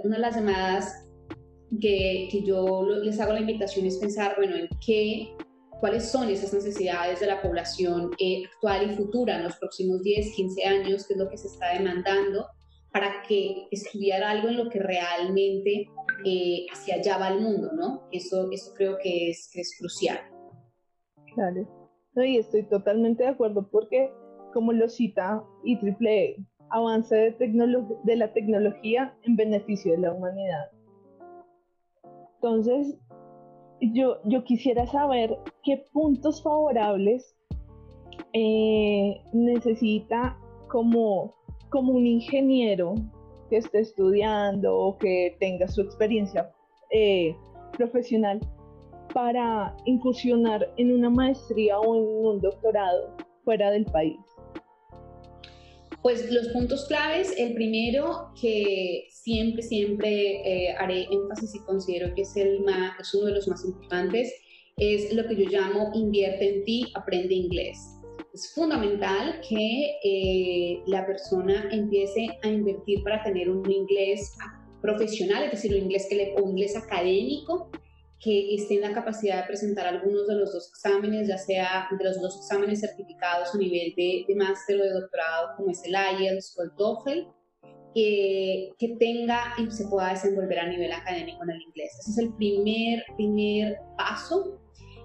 una 0.04 0.16
de 0.16 0.22
las 0.22 0.36
llamadas 0.36 1.06
que, 1.80 2.28
que 2.32 2.44
yo 2.44 2.84
les 3.04 3.20
hago 3.20 3.34
la 3.34 3.42
invitación 3.42 3.86
es 3.86 3.98
pensar, 3.98 4.36
bueno, 4.38 4.56
en 4.56 4.68
qué, 4.86 5.36
cuáles 5.80 6.10
son 6.10 6.30
esas 6.30 6.54
necesidades 6.54 7.20
de 7.20 7.28
la 7.28 7.42
población 7.42 8.12
eh, 8.20 8.44
actual 8.46 8.90
y 8.90 8.96
futura 8.96 9.38
en 9.38 9.44
los 9.44 9.56
próximos 9.58 10.02
10, 10.02 10.36
15 10.36 10.64
años, 10.66 11.06
qué 11.08 11.14
es 11.14 11.20
lo 11.20 11.30
que 11.30 11.38
se 11.38 11.48
está 11.48 11.74
demandando 11.74 12.48
para 12.92 13.22
que 13.28 13.68
estudiar 13.72 14.24
algo 14.24 14.48
en 14.48 14.58
lo 14.58 14.70
que 14.70 14.80
realmente 14.80 15.86
eh, 16.24 16.66
hacia 16.72 16.96
allá 16.96 17.18
va 17.18 17.28
el 17.28 17.42
mundo, 17.42 17.72
¿no? 17.74 18.08
Eso, 18.12 18.50
eso 18.52 18.74
creo 18.74 18.98
que 18.98 19.32
es, 19.32 19.50
que 19.52 19.62
es 19.62 19.76
crucial. 19.78 20.20
Claro. 21.34 21.68
No, 22.14 22.24
y 22.24 22.38
estoy 22.38 22.64
totalmente 22.64 23.24
de 23.24 23.30
acuerdo 23.30 23.68
porque 23.70 24.10
como 24.56 24.72
lo 24.72 24.88
cita 24.88 25.44
IEEE, 25.66 26.38
avance 26.70 27.14
de, 27.14 27.86
de 28.06 28.16
la 28.16 28.32
tecnología 28.32 29.14
en 29.24 29.36
beneficio 29.36 29.92
de 29.92 29.98
la 29.98 30.14
humanidad. 30.14 30.72
Entonces, 32.36 32.98
yo, 33.82 34.22
yo 34.24 34.46
quisiera 34.46 34.88
saber 34.88 35.38
qué 35.62 35.84
puntos 35.92 36.42
favorables 36.42 37.36
eh, 38.32 39.22
necesita 39.34 40.38
como, 40.70 41.36
como 41.70 41.92
un 41.92 42.08
ingeniero 42.08 42.96
que 43.50 43.58
esté 43.58 43.80
estudiando 43.80 44.74
o 44.74 44.98
que 44.98 45.36
tenga 45.42 45.68
su 45.68 45.82
experiencia 45.82 46.50
eh, 46.92 47.36
profesional 47.74 48.40
para 49.14 49.76
incursionar 49.84 50.72
en 50.78 50.94
una 50.94 51.10
maestría 51.10 51.78
o 51.78 51.96
en 51.98 52.26
un 52.26 52.40
doctorado 52.40 53.18
fuera 53.44 53.70
del 53.72 53.84
país. 53.84 54.35
Pues 56.06 56.32
los 56.32 56.50
puntos 56.50 56.86
claves, 56.86 57.34
el 57.36 57.56
primero 57.56 58.32
que 58.40 59.08
siempre, 59.10 59.64
siempre 59.64 60.36
eh, 60.46 60.76
haré 60.78 61.08
énfasis 61.10 61.56
y 61.56 61.60
considero 61.62 62.14
que 62.14 62.22
es, 62.22 62.38
el 62.38 62.60
más, 62.60 63.00
es 63.00 63.12
uno 63.16 63.26
de 63.26 63.32
los 63.32 63.48
más 63.48 63.66
importantes, 63.66 64.32
es 64.78 65.12
lo 65.16 65.28
que 65.28 65.36
yo 65.36 65.50
llamo 65.50 65.90
invierte 65.96 66.58
en 66.58 66.64
ti, 66.64 66.92
aprende 66.94 67.34
inglés. 67.34 67.80
Es 68.36 68.54
fundamental 68.54 69.42
que 69.50 69.96
eh, 70.04 70.84
la 70.86 71.08
persona 71.08 71.70
empiece 71.72 72.28
a 72.44 72.50
invertir 72.50 73.02
para 73.02 73.24
tener 73.24 73.50
un 73.50 73.68
inglés 73.68 74.38
profesional, 74.84 75.46
es 75.46 75.54
decir, 75.54 75.72
un 75.72 75.86
inglés, 75.86 76.06
que 76.08 76.18
le, 76.18 76.36
un 76.36 76.52
inglés 76.52 76.78
académico 76.78 77.72
que 78.26 78.56
esté 78.56 78.76
en 78.76 78.82
la 78.82 78.92
capacidad 78.92 79.42
de 79.42 79.48
presentar 79.48 79.86
algunos 79.86 80.26
de 80.26 80.34
los 80.34 80.52
dos 80.52 80.70
exámenes, 80.70 81.28
ya 81.28 81.38
sea 81.38 81.88
de 81.96 82.04
los 82.04 82.20
dos 82.20 82.38
exámenes 82.38 82.80
certificados 82.82 83.54
a 83.54 83.58
nivel 83.60 83.94
de, 83.96 84.26
máster 84.36 84.82
o 84.82 84.84
de 84.84 84.90
doctorado, 84.90 85.56
como 85.56 85.70
es 85.70 85.84
el 85.84 85.94
IELTS 85.94 86.58
o 86.58 86.64
el 86.64 86.72
TOEFL, 86.76 87.20
que 87.94 88.96
tenga 89.00 89.54
y 89.60 89.70
se 89.70 89.86
pueda 89.88 90.10
desenvolver 90.10 90.58
a 90.58 90.68
nivel 90.68 90.92
académico 90.92 91.44
en 91.44 91.52
el 91.52 91.62
inglés. 91.62 91.92
Ese 92.00 92.12
es 92.12 92.18
el 92.18 92.34
primer, 92.34 93.04
primer 93.16 93.78
paso. 93.96 94.60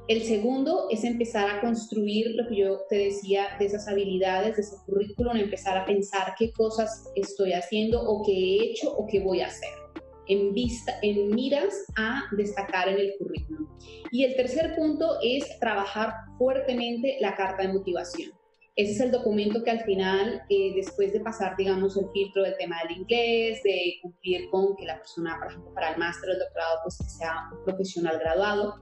El 0.09 0.23
segundo 0.23 0.89
es 0.91 1.05
empezar 1.05 1.51
a 1.51 1.61
construir 1.61 2.35
lo 2.37 2.49
que 2.49 2.57
yo 2.57 2.81
te 2.89 2.97
decía 2.97 3.49
de 3.59 3.67
esas 3.67 3.87
habilidades, 3.87 4.57
de 4.57 4.63
ese 4.63 4.77
currículum, 4.87 5.37
empezar 5.37 5.77
a 5.77 5.85
pensar 5.85 6.35
qué 6.39 6.51
cosas 6.53 7.05
estoy 7.15 7.53
haciendo 7.53 8.01
o 8.01 8.25
qué 8.25 8.33
he 8.33 8.71
hecho 8.71 8.91
o 8.91 9.07
qué 9.07 9.21
voy 9.21 9.43
a 9.43 9.49
hacer 9.49 9.80
en, 10.31 10.55
vista, 10.55 10.95
en 11.03 11.29
miras 11.35 11.85
a 11.97 12.23
destacar 12.33 12.89
en 12.89 12.99
el 12.99 13.15
currículum. 13.19 13.69
Y 14.13 14.25
el 14.25 14.37
tercer 14.37 14.75
punto 14.77 15.19
es 15.23 15.59
trabajar 15.59 16.15
fuertemente 16.39 17.17
la 17.21 17.35
carta 17.35 17.63
de 17.63 17.73
motivación. 17.73 18.31
Ese 18.77 18.93
es 18.93 19.01
el 19.01 19.11
documento 19.11 19.63
que 19.65 19.73
al 19.73 19.81
final, 19.81 20.43
eh, 20.49 20.73
después 20.77 21.13
de 21.13 21.21
pasar, 21.21 21.57
digamos, 21.57 21.97
el 21.97 22.09
filtro 22.13 22.45
del 22.45 22.57
tema 22.57 22.77
del 22.85 22.99
inglés, 22.99 23.61
de 23.65 23.97
cumplir 24.01 24.49
con 24.51 24.77
que 24.77 24.87
la 24.87 24.99
persona, 24.99 25.37
por 25.39 25.49
ejemplo, 25.49 25.75
para 25.75 25.91
el 25.91 25.99
máster 25.99 26.31
o 26.31 26.33
el 26.33 26.39
doctorado, 26.39 26.79
pues 26.85 26.97
sea 27.19 27.51
un 27.53 27.65
profesional 27.65 28.19
graduado, 28.19 28.77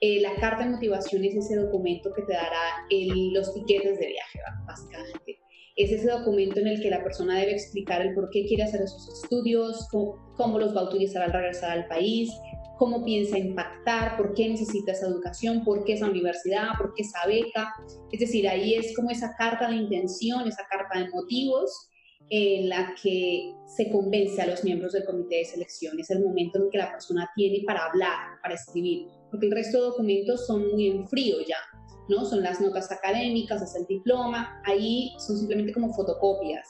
eh, 0.00 0.20
la 0.20 0.34
carta 0.36 0.64
de 0.64 0.70
motivación 0.70 1.24
es 1.24 1.34
ese 1.34 1.56
documento 1.56 2.12
que 2.14 2.22
te 2.22 2.32
dará 2.32 2.86
el, 2.90 3.32
los 3.32 3.52
tiquetes 3.52 3.98
de 3.98 4.06
viaje, 4.06 4.38
básicamente 4.66 5.38
es 5.76 5.90
ese 5.90 6.08
documento 6.08 6.60
en 6.60 6.68
el 6.68 6.80
que 6.80 6.90
la 6.90 7.02
persona 7.02 7.38
debe 7.38 7.52
explicar 7.52 8.00
el 8.02 8.14
por 8.14 8.30
qué 8.30 8.46
quiere 8.46 8.62
hacer 8.62 8.82
esos 8.82 9.22
estudios, 9.22 9.88
cómo, 10.36 10.58
los 10.58 10.74
va 10.74 10.82
a 10.82 10.84
utilizar 10.84 11.22
al 11.22 11.32
regresar 11.32 11.70
al 11.72 11.88
país, 11.88 12.30
cómo 12.78 13.04
piensa 13.04 13.38
impactar, 13.38 14.16
por 14.16 14.34
qué 14.34 14.48
necesita 14.48 14.92
esa 14.92 15.06
educación, 15.06 15.64
por 15.64 15.84
qué 15.84 15.94
esa 15.94 16.06
universidad, 16.06 16.68
por 16.78 16.94
qué 16.94 17.02
esa 17.02 17.26
beca. 17.26 17.74
Es 18.12 18.20
decir, 18.20 18.48
ahí 18.48 18.74
es 18.74 18.94
como 18.94 19.10
esa 19.10 19.34
carta 19.36 19.68
de 19.68 19.76
intención, 19.76 20.46
esa 20.46 20.64
carta 20.70 21.00
de 21.00 21.10
motivos 21.10 21.90
en 22.30 22.68
la 22.68 22.94
que 23.02 23.52
se 23.66 23.90
convence 23.90 24.40
a 24.40 24.46
los 24.46 24.64
miembros 24.64 24.92
del 24.92 25.04
comité 25.04 25.36
de 25.36 25.44
selección. 25.44 25.98
Es 25.98 26.10
el 26.10 26.22
momento 26.22 26.58
en 26.58 26.70
que 26.70 26.78
la 26.78 26.90
persona 26.90 27.28
tiene 27.34 27.62
para 27.66 27.86
hablar, 27.86 28.38
para 28.42 28.54
escribir, 28.54 29.08
porque 29.30 29.46
el 29.46 29.52
resto 29.52 29.78
de 29.78 29.84
documentos 29.88 30.46
son 30.46 30.70
muy 30.72 30.88
en 30.88 31.06
frío 31.08 31.36
ya. 31.46 31.58
¿No? 32.08 32.24
Son 32.24 32.42
las 32.42 32.60
notas 32.60 32.90
académicas, 32.90 33.62
es 33.62 33.74
el 33.74 33.86
diploma, 33.86 34.60
ahí 34.64 35.14
son 35.18 35.38
simplemente 35.38 35.72
como 35.72 35.92
fotocopias. 35.92 36.68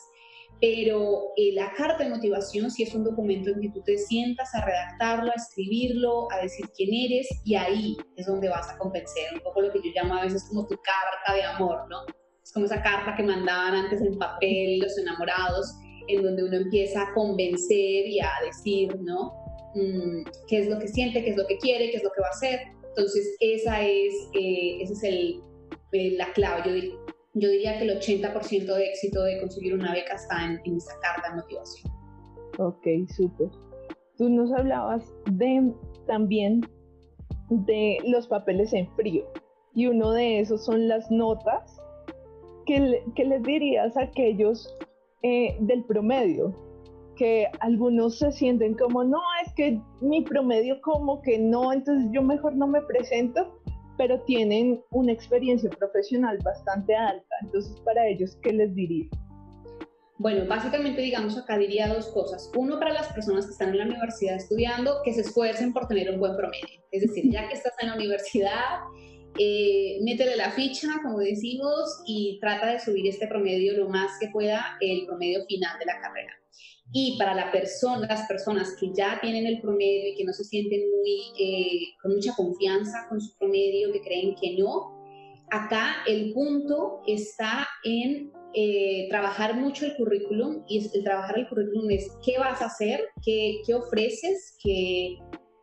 Pero 0.60 1.32
eh, 1.36 1.52
la 1.54 1.72
carta 1.76 2.04
de 2.04 2.10
motivación 2.10 2.70
sí 2.70 2.84
es 2.84 2.94
un 2.94 3.04
documento 3.04 3.50
en 3.50 3.60
que 3.60 3.70
tú 3.70 3.82
te 3.82 3.98
sientas 3.98 4.54
a 4.54 4.64
redactarlo, 4.64 5.30
a 5.30 5.34
escribirlo, 5.34 6.30
a 6.32 6.42
decir 6.42 6.66
quién 6.76 6.90
eres 6.94 7.28
y 7.44 7.54
ahí 7.56 7.96
es 8.16 8.26
donde 8.26 8.48
vas 8.48 8.70
a 8.70 8.78
convencer, 8.78 9.34
un 9.34 9.40
poco 9.40 9.60
lo 9.60 9.72
que 9.72 9.80
yo 9.82 9.90
llamo 9.94 10.14
a 10.14 10.22
veces 10.22 10.46
como 10.48 10.66
tu 10.66 10.76
carta 10.76 11.34
de 11.34 11.42
amor, 11.42 11.86
¿no? 11.90 11.98
Es 12.42 12.52
como 12.52 12.66
esa 12.66 12.82
carta 12.82 13.14
que 13.16 13.22
mandaban 13.22 13.74
antes 13.74 14.00
en 14.00 14.16
papel 14.18 14.78
los 14.78 14.96
enamorados, 14.96 15.74
en 16.08 16.22
donde 16.22 16.44
uno 16.44 16.56
empieza 16.56 17.02
a 17.02 17.14
convencer 17.14 18.06
y 18.06 18.20
a 18.20 18.30
decir, 18.44 18.96
¿no? 19.00 19.32
Mm, 19.74 20.24
qué 20.46 20.60
es 20.60 20.68
lo 20.68 20.78
que 20.78 20.88
siente, 20.88 21.24
qué 21.24 21.30
es 21.30 21.36
lo 21.36 21.46
que 21.46 21.58
quiere, 21.58 21.90
qué 21.90 21.96
es 21.96 22.04
lo 22.04 22.10
que 22.10 22.20
va 22.20 22.28
a 22.28 22.30
hacer. 22.30 22.60
Entonces, 22.96 23.36
esa 23.40 23.82
es, 23.82 24.14
eh, 24.34 24.82
esa 24.82 24.92
es 24.92 25.02
el, 25.02 25.40
eh, 25.92 26.12
la 26.16 26.32
clave. 26.32 26.62
Yo, 26.64 26.98
yo, 27.34 27.48
diría 27.50 27.76
que 27.78 27.84
el 27.84 27.98
80% 27.98 28.74
de 28.74 28.86
éxito 28.86 29.24
de 29.24 29.40
conseguir 29.40 29.74
una 29.74 29.92
beca 29.92 30.14
está 30.14 30.44
en, 30.44 30.60
en 30.64 30.78
carta 31.02 31.30
de 31.30 31.36
motivación. 31.36 31.92
Ok, 32.58 32.86
súper. 33.16 33.48
Tú 34.16 34.28
nos 34.28 34.52
hablabas 34.52 35.02
de 35.32 35.72
también 36.06 36.60
de 37.50 37.98
los 38.04 38.28
papeles 38.28 38.72
en 38.72 38.88
frío 38.94 39.26
y 39.74 39.86
uno 39.88 40.12
de 40.12 40.38
esos 40.38 40.64
son 40.64 40.86
las 40.86 41.10
notas. 41.10 41.80
¿Qué, 42.66 43.02
qué 43.16 43.24
les 43.24 43.42
dirías 43.42 43.96
a 43.96 44.02
aquellos 44.02 44.72
eh, 45.22 45.56
del 45.60 45.84
promedio? 45.84 46.54
Que 47.14 47.46
algunos 47.60 48.18
se 48.18 48.32
sienten 48.32 48.74
como, 48.74 49.04
no, 49.04 49.20
es 49.44 49.52
que 49.54 49.80
mi 50.00 50.22
promedio 50.22 50.80
como 50.80 51.22
que 51.22 51.38
no, 51.38 51.72
entonces 51.72 52.10
yo 52.12 52.22
mejor 52.22 52.56
no 52.56 52.66
me 52.66 52.82
presento, 52.82 53.60
pero 53.96 54.20
tienen 54.22 54.80
una 54.90 55.12
experiencia 55.12 55.70
profesional 55.70 56.38
bastante 56.42 56.94
alta. 56.94 57.34
Entonces, 57.42 57.80
para 57.80 58.06
ellos, 58.06 58.36
¿qué 58.42 58.52
les 58.52 58.74
diría? 58.74 59.08
Bueno, 60.18 60.44
básicamente, 60.48 61.02
digamos, 61.02 61.36
acá 61.36 61.58
diría 61.58 61.92
dos 61.92 62.06
cosas. 62.08 62.50
Uno, 62.56 62.78
para 62.78 62.92
las 62.92 63.12
personas 63.12 63.46
que 63.46 63.52
están 63.52 63.70
en 63.70 63.78
la 63.78 63.84
universidad 63.84 64.36
estudiando, 64.36 65.00
que 65.04 65.12
se 65.12 65.22
esfuercen 65.22 65.72
por 65.72 65.88
tener 65.88 66.10
un 66.10 66.20
buen 66.20 66.36
promedio. 66.36 66.82
Es 66.92 67.02
decir, 67.02 67.30
ya 67.30 67.48
que 67.48 67.54
estás 67.54 67.72
en 67.80 67.88
la 67.88 67.96
universidad, 67.96 68.78
eh, 69.38 69.98
métele 70.02 70.36
la 70.36 70.52
ficha, 70.52 70.88
como 71.02 71.18
decimos, 71.18 72.02
y 72.06 72.38
trata 72.40 72.66
de 72.66 72.78
subir 72.78 73.08
este 73.08 73.26
promedio 73.26 73.76
lo 73.76 73.88
más 73.88 74.12
que 74.20 74.28
pueda, 74.28 74.64
el 74.80 75.04
promedio 75.06 75.44
final 75.46 75.78
de 75.80 75.86
la 75.86 76.00
carrera. 76.00 76.32
Y 76.96 77.18
para 77.18 77.34
la 77.34 77.50
persona, 77.50 78.06
las 78.06 78.28
personas 78.28 78.76
que 78.78 78.92
ya 78.96 79.18
tienen 79.20 79.48
el 79.48 79.60
promedio 79.60 80.12
y 80.12 80.14
que 80.14 80.24
no 80.24 80.32
se 80.32 80.44
sienten 80.44 80.80
muy, 80.96 81.32
eh, 81.40 81.88
con 82.00 82.14
mucha 82.14 82.32
confianza 82.36 83.06
con 83.08 83.20
su 83.20 83.36
promedio, 83.36 83.92
que 83.92 84.00
creen 84.00 84.36
que 84.40 84.56
no, 84.56 84.94
acá 85.50 86.04
el 86.06 86.32
punto 86.32 87.02
está 87.08 87.66
en 87.82 88.30
eh, 88.54 89.08
trabajar 89.10 89.56
mucho 89.56 89.86
el 89.86 89.96
currículum 89.96 90.62
y 90.68 90.88
el 90.94 91.02
trabajar 91.02 91.36
el 91.36 91.48
currículum 91.48 91.90
es 91.90 92.08
qué 92.24 92.38
vas 92.38 92.62
a 92.62 92.66
hacer, 92.66 93.08
qué, 93.24 93.60
qué 93.66 93.74
ofreces, 93.74 94.56
qué, 94.62 95.16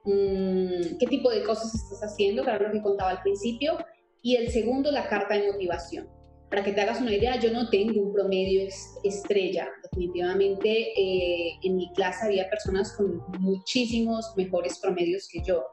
mm, 0.04 0.98
qué 1.00 1.08
tipo 1.08 1.30
de 1.30 1.44
cosas 1.44 1.74
estás 1.74 2.12
haciendo, 2.12 2.44
claro 2.44 2.68
lo 2.68 2.74
que 2.74 2.82
contaba 2.82 3.12
al 3.12 3.22
principio, 3.22 3.78
y 4.22 4.36
el 4.36 4.50
segundo, 4.50 4.92
la 4.92 5.08
carta 5.08 5.36
de 5.36 5.50
motivación. 5.50 6.10
Para 6.52 6.66
que 6.66 6.74
te 6.74 6.82
hagas 6.82 7.00
una 7.00 7.16
idea, 7.16 7.40
yo 7.40 7.50
no 7.54 7.70
tengo 7.70 8.02
un 8.02 8.12
promedio 8.12 8.68
estrella. 9.06 9.70
Definitivamente 9.84 10.70
eh, 10.70 11.58
en 11.64 11.78
mi 11.78 11.90
clase 11.94 12.26
había 12.26 12.50
personas 12.50 12.92
con 12.98 13.24
muchísimos 13.40 14.34
mejores 14.36 14.78
promedios 14.80 15.30
que 15.32 15.42
yo. 15.46 15.64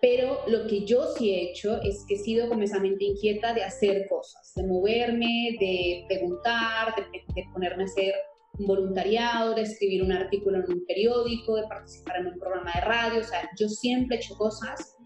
Pero 0.00 0.40
lo 0.46 0.66
que 0.66 0.86
yo 0.86 1.12
sí 1.14 1.30
he 1.30 1.50
hecho 1.50 1.78
es 1.82 2.06
que 2.08 2.14
he 2.14 2.18
sido 2.18 2.48
como 2.48 2.62
inquieta 2.62 3.52
de 3.52 3.64
hacer 3.64 4.06
cosas, 4.08 4.54
de 4.56 4.66
moverme, 4.66 5.58
de 5.60 6.06
preguntar, 6.08 6.94
de, 6.96 7.02
de 7.34 7.44
ponerme 7.52 7.82
a 7.82 7.86
hacer 7.86 8.14
un 8.58 8.66
voluntariado, 8.66 9.54
de 9.54 9.60
escribir 9.60 10.02
un 10.02 10.12
artículo 10.12 10.64
en 10.64 10.72
un 10.72 10.86
periódico, 10.86 11.56
de 11.56 11.64
participar 11.64 12.20
en 12.20 12.28
un 12.28 12.38
programa 12.38 12.72
de 12.74 12.80
radio. 12.80 13.20
O 13.20 13.24
sea, 13.24 13.46
yo 13.60 13.68
siempre 13.68 14.16
he 14.16 14.20
hecho 14.20 14.34
cosas 14.36 14.96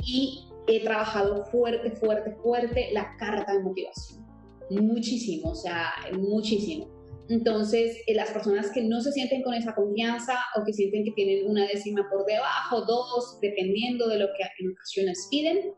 y 0.00 0.50
he 0.66 0.82
trabajado 0.82 1.46
fuerte, 1.46 1.92
fuerte, 1.92 2.32
fuerte 2.42 2.90
la 2.92 3.16
carta 3.16 3.54
de 3.54 3.60
motivación 3.60 4.25
muchísimo, 4.70 5.50
o 5.50 5.54
sea, 5.54 5.92
muchísimo. 6.12 6.94
Entonces, 7.28 7.96
eh, 8.06 8.14
las 8.14 8.30
personas 8.30 8.70
que 8.70 8.82
no 8.82 9.00
se 9.00 9.10
sienten 9.12 9.42
con 9.42 9.54
esa 9.54 9.74
confianza 9.74 10.34
o 10.56 10.64
que 10.64 10.72
sienten 10.72 11.04
que 11.04 11.12
tienen 11.12 11.48
una 11.48 11.66
décima 11.66 12.08
por 12.10 12.24
debajo, 12.24 12.82
dos, 12.82 13.38
dependiendo 13.40 14.08
de 14.08 14.18
lo 14.18 14.26
que 14.26 14.44
en 14.62 14.70
ocasiones 14.70 15.26
piden, 15.30 15.72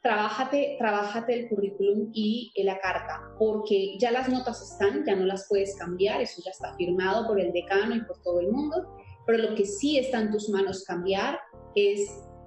trabájate, 0.00 0.76
trabájate 0.78 1.34
el 1.34 1.48
currículum 1.48 2.10
y 2.12 2.52
la 2.64 2.78
carta, 2.78 3.20
porque 3.38 3.96
ya 3.98 4.10
las 4.10 4.28
notas 4.28 4.60
están, 4.62 5.04
ya 5.04 5.16
no 5.16 5.24
las 5.26 5.46
puedes 5.48 5.76
cambiar, 5.76 6.20
eso 6.20 6.42
ya 6.44 6.50
está 6.50 6.74
firmado 6.76 7.26
por 7.26 7.40
el 7.40 7.52
decano 7.52 7.94
y 7.94 8.00
por 8.04 8.20
todo 8.22 8.40
el 8.40 8.50
mundo, 8.50 8.96
pero 9.26 9.38
lo 9.38 9.54
que 9.54 9.64
sí 9.64 9.98
está 9.98 10.20
en 10.20 10.30
tus 10.30 10.48
manos 10.50 10.84
cambiar 10.84 11.38
es 11.74 12.00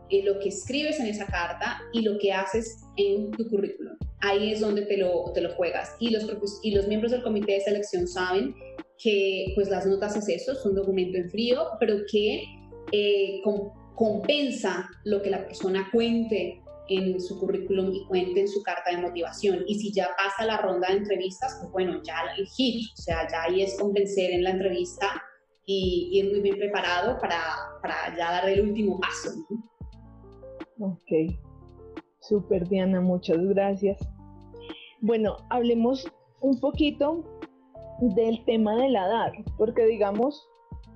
eh, 0.10 0.24
lo 0.24 0.38
que 0.40 0.50
escribes 0.50 1.00
en 1.00 1.08
esa 1.08 1.26
carta 1.26 1.82
y 1.94 2.02
lo 2.02 2.18
que 2.20 2.32
haces 2.32 2.84
en 2.98 3.32
tu 3.32 3.50
currículum. 3.50 3.85
Ahí 4.26 4.52
es 4.54 4.60
donde 4.60 4.82
te 4.84 4.98
lo, 4.98 5.32
te 5.34 5.42
lo 5.42 5.54
juegas. 5.54 5.96
Y 6.00 6.10
los, 6.10 6.26
y 6.64 6.72
los 6.74 6.88
miembros 6.88 7.12
del 7.12 7.22
comité 7.22 7.54
de 7.54 7.62
selección 7.62 8.08
saben 8.08 8.56
que 8.98 9.52
pues 9.56 9.70
las 9.70 9.86
notas 9.86 10.16
es 10.16 10.28
eso, 10.30 10.54
es 10.54 10.66
un 10.66 10.74
documento 10.74 11.18
en 11.18 11.30
frío, 11.30 11.68
pero 11.80 11.98
que 12.12 12.44
eh, 12.92 13.42
compensa 13.96 14.90
lo 15.04 15.22
que 15.22 15.30
la 15.30 15.46
persona 15.46 15.90
cuente 15.92 16.62
en 16.88 17.20
su 17.20 17.40
currículum 17.40 17.92
y 17.94 18.06
cuente 18.06 18.42
en 18.42 18.48
su 18.48 18.62
carta 18.64 18.92
de 18.92 19.02
motivación. 19.02 19.64
Y 19.68 19.76
si 19.76 19.92
ya 19.92 20.10
pasa 20.18 20.46
la 20.46 20.58
ronda 20.58 20.88
de 20.90 20.98
entrevistas, 20.98 21.58
pues 21.60 21.72
bueno, 21.72 22.02
ya 22.04 22.16
el 22.38 22.48
hit, 22.48 22.92
o 22.98 23.02
sea, 23.02 23.28
ya 23.30 23.44
ahí 23.44 23.62
es 23.62 23.78
convencer 23.80 24.32
en 24.32 24.44
la 24.44 24.52
entrevista 24.52 25.22
y 25.66 26.10
ir 26.14 26.32
muy 26.32 26.42
bien 26.42 26.58
preparado 26.58 27.20
para, 27.20 27.42
para 27.82 28.16
ya 28.16 28.32
dar 28.32 28.50
el 28.50 28.62
último 28.62 29.00
paso. 29.00 29.32
Ok, 30.80 31.38
super 32.22 32.68
Diana, 32.68 33.02
muchas 33.02 33.40
gracias. 33.40 33.98
Bueno, 35.06 35.38
hablemos 35.52 36.12
un 36.42 36.60
poquito 36.60 37.24
del 38.02 38.44
tema 38.46 38.76
de 38.76 38.90
la 38.90 39.06
edad, 39.06 39.34
porque 39.56 39.86
digamos, 39.86 40.50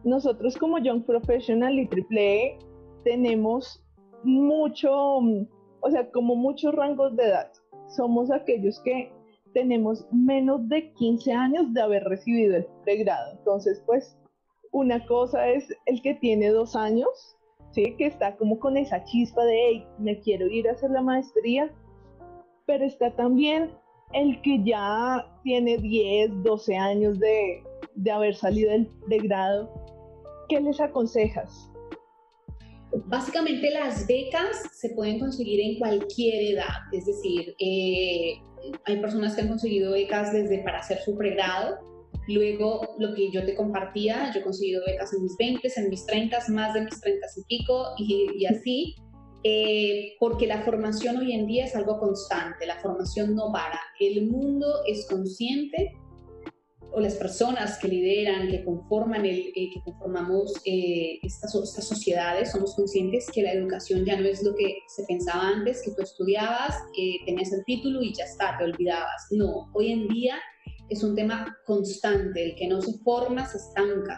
nosotros 0.04 0.58
como 0.58 0.80
Young 0.80 1.06
Professional 1.06 1.78
y 1.78 1.88
AAA 1.88 2.58
tenemos 3.04 3.86
mucho, 4.24 4.92
o 4.92 5.92
sea, 5.92 6.10
como 6.10 6.36
muchos 6.36 6.74
rangos 6.74 7.16
de 7.18 7.26
edad. 7.26 7.52
Somos 7.96 8.32
aquellos 8.32 8.80
que 8.80 9.14
tenemos 9.54 10.04
menos 10.12 10.68
de 10.70 10.92
15 10.94 11.32
años 11.32 11.72
de 11.76 11.82
haber 11.82 12.04
recibido 12.06 12.56
el 12.56 12.66
pregrado. 12.84 13.34
Entonces, 13.38 13.80
pues, 13.86 14.18
una 14.72 15.06
cosa 15.06 15.50
es 15.50 15.72
el 15.86 16.02
que 16.02 16.16
tiene 16.16 16.50
dos 16.50 16.76
años 16.76 17.38
¿sí? 17.74 17.96
Que 17.96 18.08
está 18.08 18.36
como 18.38 18.58
con 18.58 18.76
esa 18.76 19.04
chispa 19.04 19.46
de, 19.46 19.54
hey, 19.54 19.88
me 20.00 20.20
quiero 20.20 20.48
ir 20.48 20.68
a 20.68 20.72
hacer 20.72 20.90
la 20.90 21.04
maestría, 21.04 21.72
pero 22.66 22.86
está 22.86 23.16
también 23.16 23.70
el 24.14 24.42
que 24.42 24.62
ya 24.64 25.26
tiene 25.44 25.78
10, 25.78 26.44
12 26.44 26.76
años 26.76 27.20
de, 27.20 27.64
de 27.96 28.12
haber 28.12 28.36
salido 28.36 28.72
del 28.72 29.22
grado. 29.24 29.70
¿Qué 30.48 30.60
les 30.60 30.80
aconsejas? 30.80 31.70
Básicamente 33.06 33.70
las 33.72 34.08
becas 34.08 34.64
se 34.74 34.90
pueden 34.90 35.20
conseguir 35.20 35.60
en 35.62 35.78
cualquier 35.78 36.56
edad, 36.56 36.80
es 36.92 37.06
decir, 37.06 37.56
eh, 37.60 38.34
hay 38.86 38.98
personas 39.00 39.36
que 39.36 39.42
han 39.42 39.48
conseguido 39.48 39.92
becas 39.92 40.34
desde 40.34 40.64
para 40.64 40.80
hacer 40.80 40.98
su 41.02 41.16
pregrado, 41.16 41.78
Luego, 42.30 42.96
lo 43.00 43.16
que 43.16 43.32
yo 43.32 43.44
te 43.44 43.56
compartía, 43.56 44.32
yo 44.32 44.42
he 44.42 44.44
conseguido 44.44 44.84
becas 44.86 45.12
en 45.14 45.24
mis 45.24 45.36
20, 45.38 45.68
en 45.76 45.90
mis 45.90 46.06
30, 46.06 46.38
más 46.50 46.76
de 46.76 46.82
mis 46.82 47.02
30 47.02 47.28
y 47.36 47.58
pico, 47.58 47.86
y, 47.98 48.46
así, 48.46 48.96
eh, 49.44 50.16
porque 50.20 50.48
la 50.48 50.64
formación 50.64 51.18
hoy 51.18 51.34
en 51.34 51.48
día 51.48 51.66
es 51.66 51.76
algo 51.76 52.00
constante, 52.00 52.66
la 52.66 52.80
formación 52.80 53.36
no 53.36 53.52
para. 53.52 53.80
El 54.00 54.28
mundo 54.28 54.68
es 54.88 55.08
consciente, 55.08 55.94
o 56.92 57.00
las 57.00 57.14
personas 57.16 57.78
que 57.78 57.88
lideran, 57.88 58.50
que 58.50 58.66
conforman 58.66 59.24
el, 59.24 59.52
eh, 59.56 59.70
que 59.72 59.82
conformamos 59.86 60.54
eh, 60.66 61.20
estas, 61.22 61.54
estas 61.54 61.88
sociedades, 61.88 62.52
somos 62.52 62.76
conscientes 62.76 63.28
que 63.32 63.44
la 63.44 63.54
educación 63.54 64.04
ya 64.06 64.20
no 64.20 64.26
es 64.26 64.42
lo 64.44 64.56
que 64.56 64.80
se 64.88 65.04
pensaba 65.04 65.50
antes, 65.50 65.84
que 65.84 65.92
tú 65.92 66.02
estudiabas, 66.02 66.76
tenías 67.26 67.54
el 67.54 67.64
título 67.66 68.02
y 68.02 68.14
ya 68.14 68.24
está, 68.24 68.58
te 68.58 68.64
olvidabas. 68.64 69.28
No, 69.30 69.70
hoy 69.74 69.92
en 69.92 70.08
día 70.08 70.36
es 70.90 71.04
un 71.04 71.16
tema 71.16 71.56
constante, 71.66 72.44
el 72.44 72.56
que 72.56 72.68
no 72.68 72.82
se 72.82 72.98
forma 73.00 73.46
se 73.46 73.58
estanca. 73.58 74.18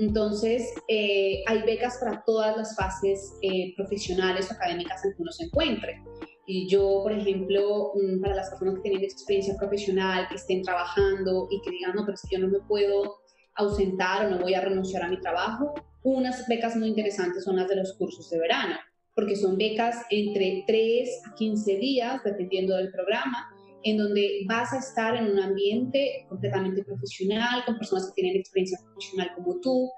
Entonces, 0.00 0.72
eh, 0.88 1.42
hay 1.46 1.60
becas 1.62 1.98
para 1.98 2.24
todas 2.24 2.56
las 2.56 2.74
fases 2.74 3.34
eh, 3.42 3.74
profesionales 3.76 4.50
o 4.50 4.54
académicas 4.54 5.04
en 5.04 5.12
que 5.14 5.20
uno 5.20 5.30
se 5.30 5.44
encuentre. 5.44 6.02
Y 6.46 6.66
yo, 6.68 7.00
por 7.02 7.12
ejemplo, 7.12 7.92
mm, 7.94 8.22
para 8.22 8.34
las 8.34 8.48
personas 8.48 8.76
que 8.76 8.80
tienen 8.80 9.04
experiencia 9.04 9.54
profesional, 9.58 10.26
que 10.30 10.36
estén 10.36 10.62
trabajando 10.62 11.48
y 11.50 11.60
que 11.60 11.70
digan, 11.70 11.94
no, 11.94 12.06
pero 12.06 12.14
es 12.14 12.22
que 12.22 12.36
yo 12.36 12.46
no 12.46 12.48
me 12.48 12.60
puedo 12.60 13.20
ausentar 13.56 14.24
o 14.24 14.30
no 14.30 14.38
voy 14.38 14.54
a 14.54 14.62
renunciar 14.62 15.02
a 15.02 15.08
mi 15.08 15.20
trabajo, 15.20 15.74
unas 16.02 16.48
becas 16.48 16.76
muy 16.76 16.88
interesantes 16.88 17.44
son 17.44 17.56
las 17.56 17.68
de 17.68 17.76
los 17.76 17.92
cursos 17.98 18.30
de 18.30 18.38
verano, 18.38 18.76
porque 19.14 19.36
son 19.36 19.58
becas 19.58 20.06
entre 20.08 20.64
3 20.66 21.10
a 21.30 21.34
15 21.34 21.76
días, 21.76 22.24
dependiendo 22.24 22.74
del 22.74 22.90
programa, 22.90 23.50
en 23.82 23.96
donde 23.96 24.44
vas 24.46 24.72
a 24.72 24.78
estar 24.78 25.16
en 25.16 25.30
un 25.30 25.38
ambiente 25.38 26.26
completamente 26.28 26.84
profesional, 26.84 27.64
con 27.64 27.78
personas 27.78 28.06
que 28.06 28.22
tienen 28.22 28.40
experiencia 28.40 28.78
profesional 28.84 29.32
como 29.36 29.60
tú, 29.60 29.90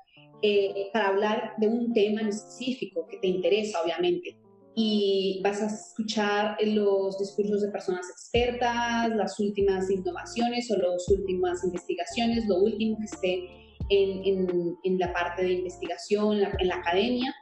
eh, 0.42 0.88
para 0.92 1.08
hablar 1.08 1.52
de 1.58 1.68
un 1.68 1.92
tema 1.92 2.20
en 2.20 2.28
específico 2.28 3.06
que 3.08 3.18
te 3.18 3.28
interesa, 3.28 3.80
obviamente. 3.82 4.36
Y 4.74 5.40
vas 5.44 5.60
a 5.60 5.66
escuchar 5.66 6.56
los 6.64 7.18
discursos 7.18 7.62
de 7.62 7.70
personas 7.70 8.08
expertas, 8.08 9.10
las 9.10 9.38
últimas 9.38 9.90
innovaciones 9.90 10.70
o 10.70 10.76
las 10.78 11.08
últimas 11.08 11.62
investigaciones, 11.64 12.46
lo 12.46 12.58
último 12.62 12.96
que 12.98 13.04
esté 13.04 13.48
en, 13.90 14.24
en, 14.24 14.76
en 14.84 14.98
la 14.98 15.12
parte 15.12 15.42
de 15.42 15.52
investigación, 15.52 16.38
en 16.58 16.68
la 16.68 16.76
academia 16.76 17.34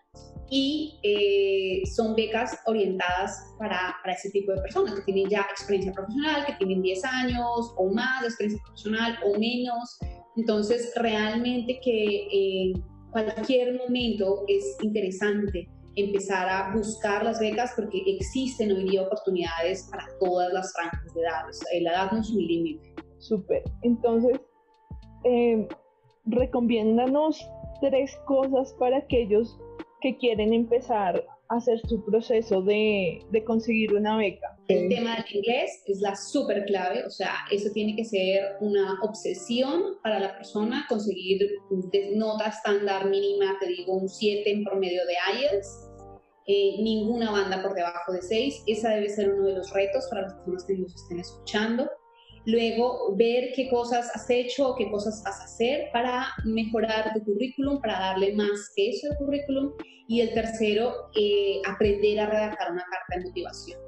y 0.50 0.98
eh, 1.04 1.86
son 1.86 2.16
becas 2.16 2.58
orientadas 2.66 3.54
para, 3.56 3.94
para, 4.02 4.14
ese 4.14 4.30
tipo 4.30 4.52
de 4.52 4.60
personas 4.60 4.94
que 4.96 5.02
tienen 5.02 5.30
ya 5.30 5.42
experiencia 5.42 5.92
profesional, 5.92 6.44
que 6.44 6.54
tienen 6.54 6.82
10 6.82 7.04
años 7.04 7.72
o 7.76 7.92
más 7.94 8.22
de 8.22 8.26
experiencia 8.26 8.62
profesional 8.64 9.18
o 9.24 9.38
menos. 9.38 9.98
Entonces, 10.36 10.92
realmente 10.96 11.78
que 11.82 12.26
en 12.32 12.82
cualquier 13.12 13.78
momento 13.78 14.44
es 14.48 14.76
interesante 14.82 15.68
empezar 15.94 16.48
a 16.48 16.74
buscar 16.74 17.24
las 17.24 17.38
becas 17.38 17.72
porque 17.76 18.02
existen 18.06 18.72
hoy 18.72 18.90
día 18.90 19.02
oportunidades 19.02 19.88
para 19.90 20.06
todas 20.18 20.52
las 20.52 20.72
franjas 20.72 21.14
de 21.14 21.20
edad. 21.20 21.42
la 21.82 21.90
edad 21.92 22.12
no 22.12 22.20
es 22.20 22.30
un 22.30 22.44
límite. 22.44 22.94
Súper. 23.18 23.62
Entonces, 23.82 24.40
eh, 25.24 25.68
recomiéndanos 26.26 27.40
tres 27.80 28.16
cosas 28.26 28.74
para 28.78 28.98
aquellos 28.98 29.58
que 30.00 30.16
quieren 30.16 30.52
empezar 30.52 31.24
a 31.48 31.56
hacer 31.56 31.80
su 31.88 32.04
proceso 32.04 32.62
de, 32.62 33.24
de 33.30 33.44
conseguir 33.44 33.94
una 33.94 34.16
beca. 34.16 34.56
El 34.68 34.88
tema 34.88 35.16
del 35.16 35.36
inglés 35.36 35.82
es 35.86 36.00
la 36.00 36.14
súper 36.14 36.64
clave, 36.64 37.04
o 37.04 37.10
sea, 37.10 37.34
eso 37.50 37.70
tiene 37.72 37.96
que 37.96 38.04
ser 38.04 38.56
una 38.60 38.98
obsesión 39.02 39.96
para 40.02 40.20
la 40.20 40.36
persona, 40.36 40.86
conseguir 40.88 41.40
nota 42.14 42.48
estándar 42.48 43.08
mínima, 43.08 43.56
te 43.60 43.66
digo, 43.66 43.94
un 43.94 44.08
7 44.08 44.50
en 44.50 44.64
promedio 44.64 45.02
de 45.06 45.14
IELTS, 45.40 45.90
eh, 46.46 46.82
ninguna 46.82 47.30
banda 47.30 47.62
por 47.62 47.74
debajo 47.74 48.12
de 48.12 48.22
6, 48.22 48.64
esa 48.66 48.90
debe 48.90 49.08
ser 49.08 49.32
uno 49.32 49.48
de 49.48 49.54
los 49.54 49.72
retos 49.72 50.06
para 50.08 50.22
las 50.22 50.34
personas 50.34 50.64
que 50.64 50.74
nos 50.74 50.94
estén 50.94 51.20
escuchando. 51.20 51.90
Luego, 52.46 53.14
ver 53.16 53.52
qué 53.54 53.68
cosas 53.68 54.10
has 54.14 54.28
hecho 54.30 54.70
o 54.70 54.76
qué 54.76 54.90
cosas 54.90 55.22
vas 55.24 55.40
a 55.40 55.44
hacer 55.44 55.88
para 55.92 56.28
mejorar 56.44 57.12
tu 57.14 57.24
currículum, 57.24 57.80
para 57.80 57.98
darle 57.98 58.34
más 58.34 58.72
peso 58.74 59.08
al 59.10 59.18
currículum. 59.18 59.72
Y 60.08 60.20
el 60.22 60.34
tercero, 60.34 60.92
eh, 61.14 61.60
aprender 61.66 62.18
a 62.18 62.26
redactar 62.26 62.72
una 62.72 62.84
carta 62.84 63.18
de 63.18 63.26
motivación. 63.26 63.80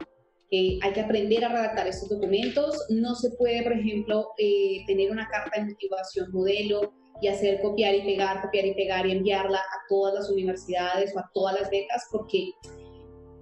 Eh, 0.51 0.79
hay 0.83 0.93
que 0.93 1.01
aprender 1.01 1.45
a 1.45 1.49
redactar 1.49 1.89
estos 1.89 2.11
documentos. 2.11 2.77
No 2.91 3.15
se 3.15 3.31
puede, 3.39 3.63
por 3.63 3.73
ejemplo, 3.73 4.29
eh, 4.39 4.85
tener 4.87 5.11
una 5.11 5.27
carta 5.29 5.59
de 5.59 5.71
motivación 5.71 6.31
modelo 6.31 6.93
y 7.23 7.29
hacer 7.29 7.61
copiar 7.63 7.95
y 7.95 8.03
pegar, 8.03 8.43
copiar 8.43 8.67
y 8.67 8.75
pegar 8.75 9.07
y 9.07 9.13
enviarla 9.13 9.59
a 9.59 9.79
todas 9.89 10.15
las 10.15 10.31
universidades 10.31 11.17
o 11.17 11.21
a 11.21 11.31
todas 11.33 11.59
las 11.59 11.71
becas, 11.71 12.07
porque 12.13 12.51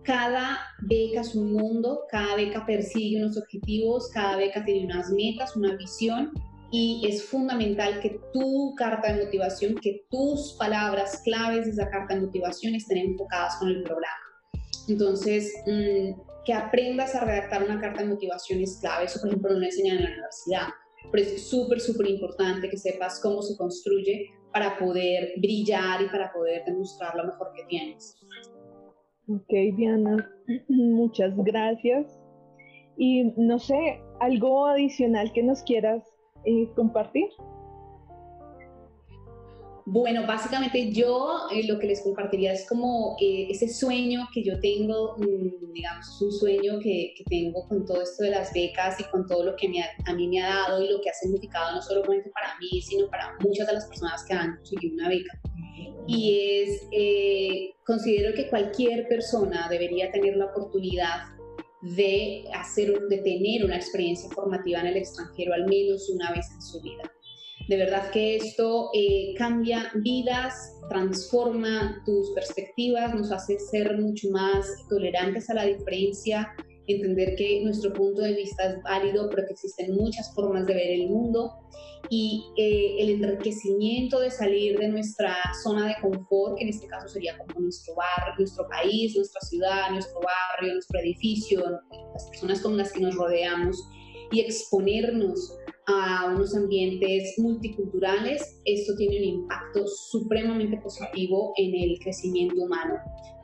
cada 0.04 0.58
beca 0.82 1.20
es 1.20 1.34
un 1.34 1.52
mundo, 1.52 2.02
cada 2.10 2.36
beca 2.36 2.64
persigue 2.66 3.22
unos 3.22 3.36
objetivos, 3.36 4.10
cada 4.12 4.36
beca 4.36 4.64
tiene 4.64 4.86
unas 4.86 5.10
metas, 5.10 5.56
una 5.56 5.76
visión 5.76 6.32
y 6.70 7.06
es 7.08 7.24
fundamental 7.24 8.00
que 8.00 8.20
tu 8.32 8.74
carta 8.76 9.12
de 9.12 9.24
motivación, 9.24 9.74
que 9.76 10.06
tus 10.10 10.54
palabras 10.58 11.20
claves 11.24 11.66
de 11.66 11.72
esa 11.72 11.90
carta 11.90 12.14
de 12.14 12.22
motivación 12.22 12.74
estén 12.74 12.98
enfocadas 12.98 13.56
con 13.56 13.68
el 13.68 13.82
programa. 13.82 14.30
Entonces, 14.88 15.52
mm, 15.66 16.20
que 16.44 16.52
aprendas 16.54 17.14
a 17.14 17.24
redactar 17.24 17.62
una 17.62 17.80
carta 17.80 18.02
de 18.02 18.08
motivación 18.08 18.60
es 18.60 18.78
clave. 18.80 19.04
Eso, 19.04 19.20
por 19.20 19.28
ejemplo, 19.28 19.52
no 19.52 19.58
lo 19.58 19.64
enseñan 19.64 19.98
en 19.98 20.04
la 20.04 20.10
universidad. 20.10 20.68
Pero 21.10 21.24
es 21.24 21.48
súper, 21.48 21.80
súper 21.80 22.08
importante 22.08 22.68
que 22.68 22.76
sepas 22.76 23.20
cómo 23.20 23.42
se 23.42 23.56
construye 23.56 24.30
para 24.52 24.78
poder 24.78 25.34
brillar 25.38 26.02
y 26.02 26.08
para 26.08 26.32
poder 26.32 26.64
demostrar 26.64 27.14
lo 27.16 27.24
mejor 27.24 27.52
que 27.54 27.64
tienes. 27.64 28.16
Ok, 29.32 29.48
Diana, 29.76 30.28
muchas 30.68 31.36
gracias. 31.36 32.20
Y 32.96 33.32
no 33.36 33.58
sé, 33.58 34.00
algo 34.18 34.66
adicional 34.66 35.32
que 35.32 35.42
nos 35.42 35.62
quieras 35.62 36.02
eh, 36.44 36.68
compartir. 36.74 37.28
Bueno, 39.86 40.26
básicamente 40.26 40.92
yo 40.92 41.48
eh, 41.52 41.66
lo 41.66 41.78
que 41.78 41.86
les 41.86 42.02
compartiría 42.02 42.52
es 42.52 42.66
como 42.68 43.16
eh, 43.20 43.46
ese 43.50 43.68
sueño 43.68 44.28
que 44.32 44.42
yo 44.42 44.60
tengo, 44.60 45.16
mm, 45.18 45.72
digamos, 45.72 46.20
un 46.20 46.32
sueño 46.32 46.78
que, 46.80 47.14
que, 47.16 47.24
tengo 47.24 47.66
con 47.68 47.84
todo 47.86 48.02
esto 48.02 48.24
de 48.24 48.30
las 48.30 48.52
becas 48.52 49.00
y 49.00 49.04
con 49.04 49.26
todo 49.26 49.44
lo 49.44 49.56
que 49.56 49.68
me 49.68 49.82
a 49.82 50.14
mí 50.14 50.28
me 50.28 50.42
ha 50.42 50.48
dado 50.48 50.82
y 50.82 50.88
lo 50.88 51.00
que 51.00 51.10
ha 51.10 51.14
significado 51.14 51.74
no 51.74 51.82
solamente 51.82 52.30
para 52.30 52.58
mí, 52.58 52.80
sino 52.82 53.08
para 53.08 53.36
muchas 53.40 53.66
de 53.66 53.74
las 53.74 53.86
personas 53.86 54.24
que 54.24 54.34
han 54.34 54.56
conseguido 54.56 54.94
una 54.94 55.08
beca. 55.08 55.40
Y 56.06 56.62
es, 56.62 56.88
eh, 56.92 57.74
considero 57.84 58.34
que 58.34 58.48
cualquier 58.48 59.06
persona 59.08 59.68
debería 59.68 60.10
tener 60.10 60.36
la 60.36 60.46
oportunidad 60.46 61.26
de, 61.82 62.44
hacer, 62.54 62.98
de 63.08 63.18
tener 63.18 63.64
una 63.64 63.76
experiencia 63.76 64.28
formativa 64.30 64.80
en 64.80 64.86
el 64.88 64.96
extranjero 64.98 65.54
al 65.54 65.66
menos 65.66 66.10
una 66.10 66.30
vez 66.32 66.46
en 66.52 66.60
su 66.60 66.80
vida 66.82 67.10
de 67.70 67.76
verdad 67.76 68.10
que 68.10 68.34
esto 68.34 68.90
eh, 68.94 69.32
cambia 69.38 69.92
vidas, 69.94 70.76
transforma 70.88 72.02
tus 72.04 72.32
perspectivas, 72.32 73.14
nos 73.14 73.30
hace 73.30 73.60
ser 73.60 73.96
mucho 73.96 74.28
más 74.30 74.66
tolerantes 74.88 75.48
a 75.50 75.54
la 75.54 75.66
diferencia, 75.66 76.52
entender 76.88 77.36
que 77.36 77.62
nuestro 77.62 77.92
punto 77.92 78.22
de 78.22 78.34
vista 78.34 78.64
es 78.64 78.82
válido, 78.82 79.30
pero 79.30 79.46
que 79.46 79.52
existen 79.52 79.94
muchas 79.94 80.34
formas 80.34 80.66
de 80.66 80.74
ver 80.74 80.90
el 80.90 81.10
mundo. 81.10 81.52
Y 82.08 82.42
eh, 82.56 82.96
el 82.98 83.22
enriquecimiento 83.22 84.18
de 84.18 84.32
salir 84.32 84.76
de 84.76 84.88
nuestra 84.88 85.36
zona 85.62 85.86
de 85.86 85.94
confort, 86.02 86.56
que 86.56 86.64
en 86.64 86.70
este 86.70 86.88
caso 86.88 87.06
sería 87.06 87.38
como 87.38 87.60
nuestro 87.60 87.94
barrio, 87.94 88.34
nuestro 88.36 88.66
país, 88.66 89.14
nuestra 89.14 89.40
ciudad, 89.42 89.90
nuestro 89.92 90.18
barrio, 90.18 90.72
nuestro 90.72 90.98
edificio, 90.98 91.62
las 92.14 92.24
personas 92.30 92.62
con 92.62 92.76
las 92.76 92.90
que 92.90 92.98
nos 92.98 93.14
rodeamos 93.14 93.80
y 94.32 94.40
exponernos 94.40 95.56
a 95.86 96.32
unos 96.34 96.54
ambientes 96.54 97.34
multiculturales, 97.38 98.60
esto 98.64 98.94
tiene 98.96 99.18
un 99.18 99.24
impacto 99.40 99.86
supremamente 99.86 100.78
positivo 100.78 101.52
en 101.56 101.74
el 101.74 101.98
crecimiento 102.00 102.62
humano. 102.62 102.94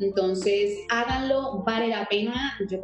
Entonces, 0.01 0.79
háganlo, 0.91 1.63
vale 1.65 1.89
la 1.89 2.07
pena. 2.09 2.59
Yo 2.71 2.79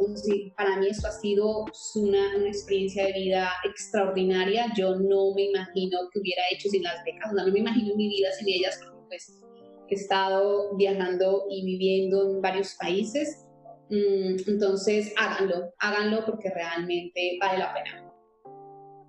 para 0.57 0.79
mí 0.79 0.89
esto 0.89 1.09
ha 1.09 1.13
sido 1.13 1.65
una, 1.97 2.37
una, 2.37 2.49
experiencia 2.49 3.07
de 3.07 3.13
vida 3.13 3.51
extraordinaria. 3.65 4.73
Yo 4.77 4.97
no 4.97 5.35
me 5.35 5.45
imagino 5.45 5.99
que 6.13 6.21
hubiera 6.21 6.43
hecho 6.53 6.69
sin 6.69 6.83
las 6.83 7.05
becas, 7.05 7.33
no 7.33 7.53
me 7.53 7.59
imagino 7.59 7.95
mi 7.97 8.09
vida 8.09 8.29
sin 8.39 8.49
ellas, 8.49 8.79
porque 8.83 9.07
pues 9.09 9.41
he 9.89 9.95
estado 9.95 10.75
viajando 10.77 11.45
y 11.51 11.65
viviendo 11.65 12.31
en 12.31 12.41
varios 12.41 12.75
países. 12.81 13.47
Mm, 13.91 14.37
entonces, 14.49 15.13
háganlo, 15.19 15.75
háganlo 15.79 16.25
porque 16.25 16.49
realmente 16.51 17.37
vale 17.41 17.59
la 17.59 17.75
pena. 17.75 18.12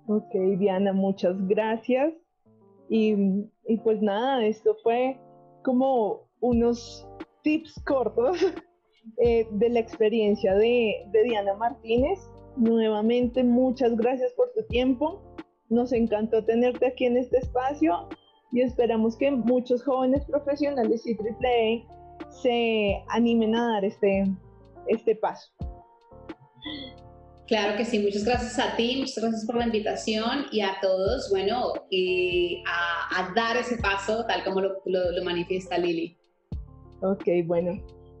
Ok, 0.06 0.34
Diana, 0.58 0.92
muchas 0.92 1.36
gracias. 1.48 2.12
Y, 2.88 3.16
pues 3.82 4.02
nada, 4.02 4.44
esto 4.44 4.76
fue 4.82 5.18
como 5.62 6.28
unos 6.40 7.08
tips 7.42 7.80
cortos 7.86 8.36
eh, 9.18 9.48
de 9.50 9.68
la 9.70 9.80
experiencia 9.80 10.54
de, 10.54 11.06
Diana 11.24 11.54
Martínez. 11.54 12.20
Nuevamente, 12.56 13.42
muchas 13.42 13.96
gracias 13.96 14.32
por 14.34 14.52
tu 14.52 14.62
tiempo. 14.66 15.22
Nos 15.70 15.92
encantó 15.92 16.44
tenerte 16.44 16.86
aquí 16.86 17.06
en 17.06 17.16
este 17.16 17.38
espacio 17.38 18.08
y 18.52 18.60
esperamos 18.60 19.16
que 19.16 19.30
muchos 19.30 19.82
jóvenes 19.82 20.24
profesionales 20.26 21.04
y 21.06 21.16
AAA 21.16 22.30
se 22.30 23.02
animen 23.08 23.56
a 23.56 23.72
dar 23.72 23.84
este, 23.84 24.24
este 24.86 25.16
paso. 25.16 25.50
Claro 27.46 27.76
que 27.76 27.84
sí, 27.84 27.98
muchas 27.98 28.24
gracias 28.24 28.58
a 28.58 28.74
ti, 28.74 28.96
muchas 29.00 29.22
gracias 29.22 29.44
por 29.44 29.56
la 29.56 29.66
invitación 29.66 30.46
y 30.50 30.62
a 30.62 30.76
todos, 30.80 31.28
bueno, 31.30 31.74
eh, 31.90 32.62
a, 32.66 33.32
dar 33.34 33.58
ese 33.58 33.76
paso 33.76 34.24
tal 34.26 34.42
como 34.44 34.62
lo, 34.62 34.80
lo, 34.86 35.24
manifiesta 35.24 35.76
Lili. 35.76 36.16
Ok, 37.02 37.24
bueno. 37.44 37.72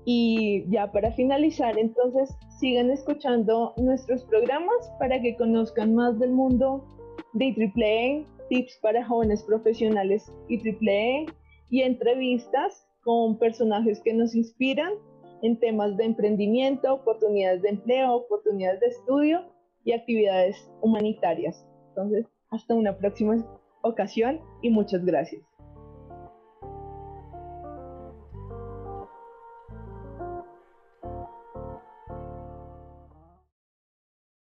Y 0.04 0.64
ya 0.70 0.92
para 0.92 1.10
finalizar, 1.12 1.78
entonces 1.78 2.36
sigan 2.60 2.90
escuchando 2.90 3.72
nuestros 3.78 4.24
programas 4.24 4.90
para 4.98 5.18
que 5.20 5.34
conozcan 5.36 5.94
más 5.94 6.18
del 6.18 6.32
mundo 6.32 6.84
de 7.32 7.46
AAA, 7.46 8.48
tips 8.50 8.78
para 8.82 9.06
jóvenes 9.06 9.42
profesionales 9.44 10.30
y 10.50 10.58
AAA 10.58 11.32
y 11.70 11.80
entrevistas 11.80 12.86
con 13.02 13.38
personajes 13.38 14.02
que 14.04 14.12
nos 14.12 14.34
inspiran 14.34 14.92
en 15.44 15.58
temas 15.60 15.94
de 15.98 16.04
emprendimiento, 16.04 16.94
oportunidades 16.94 17.60
de 17.60 17.68
empleo, 17.68 18.14
oportunidades 18.14 18.80
de 18.80 18.86
estudio 18.86 19.42
y 19.84 19.92
actividades 19.92 20.56
humanitarias. 20.80 21.66
Entonces, 21.88 22.26
hasta 22.50 22.74
una 22.74 22.96
próxima 22.96 23.44
ocasión 23.82 24.40
y 24.62 24.70
muchas 24.70 25.04
gracias. 25.04 25.42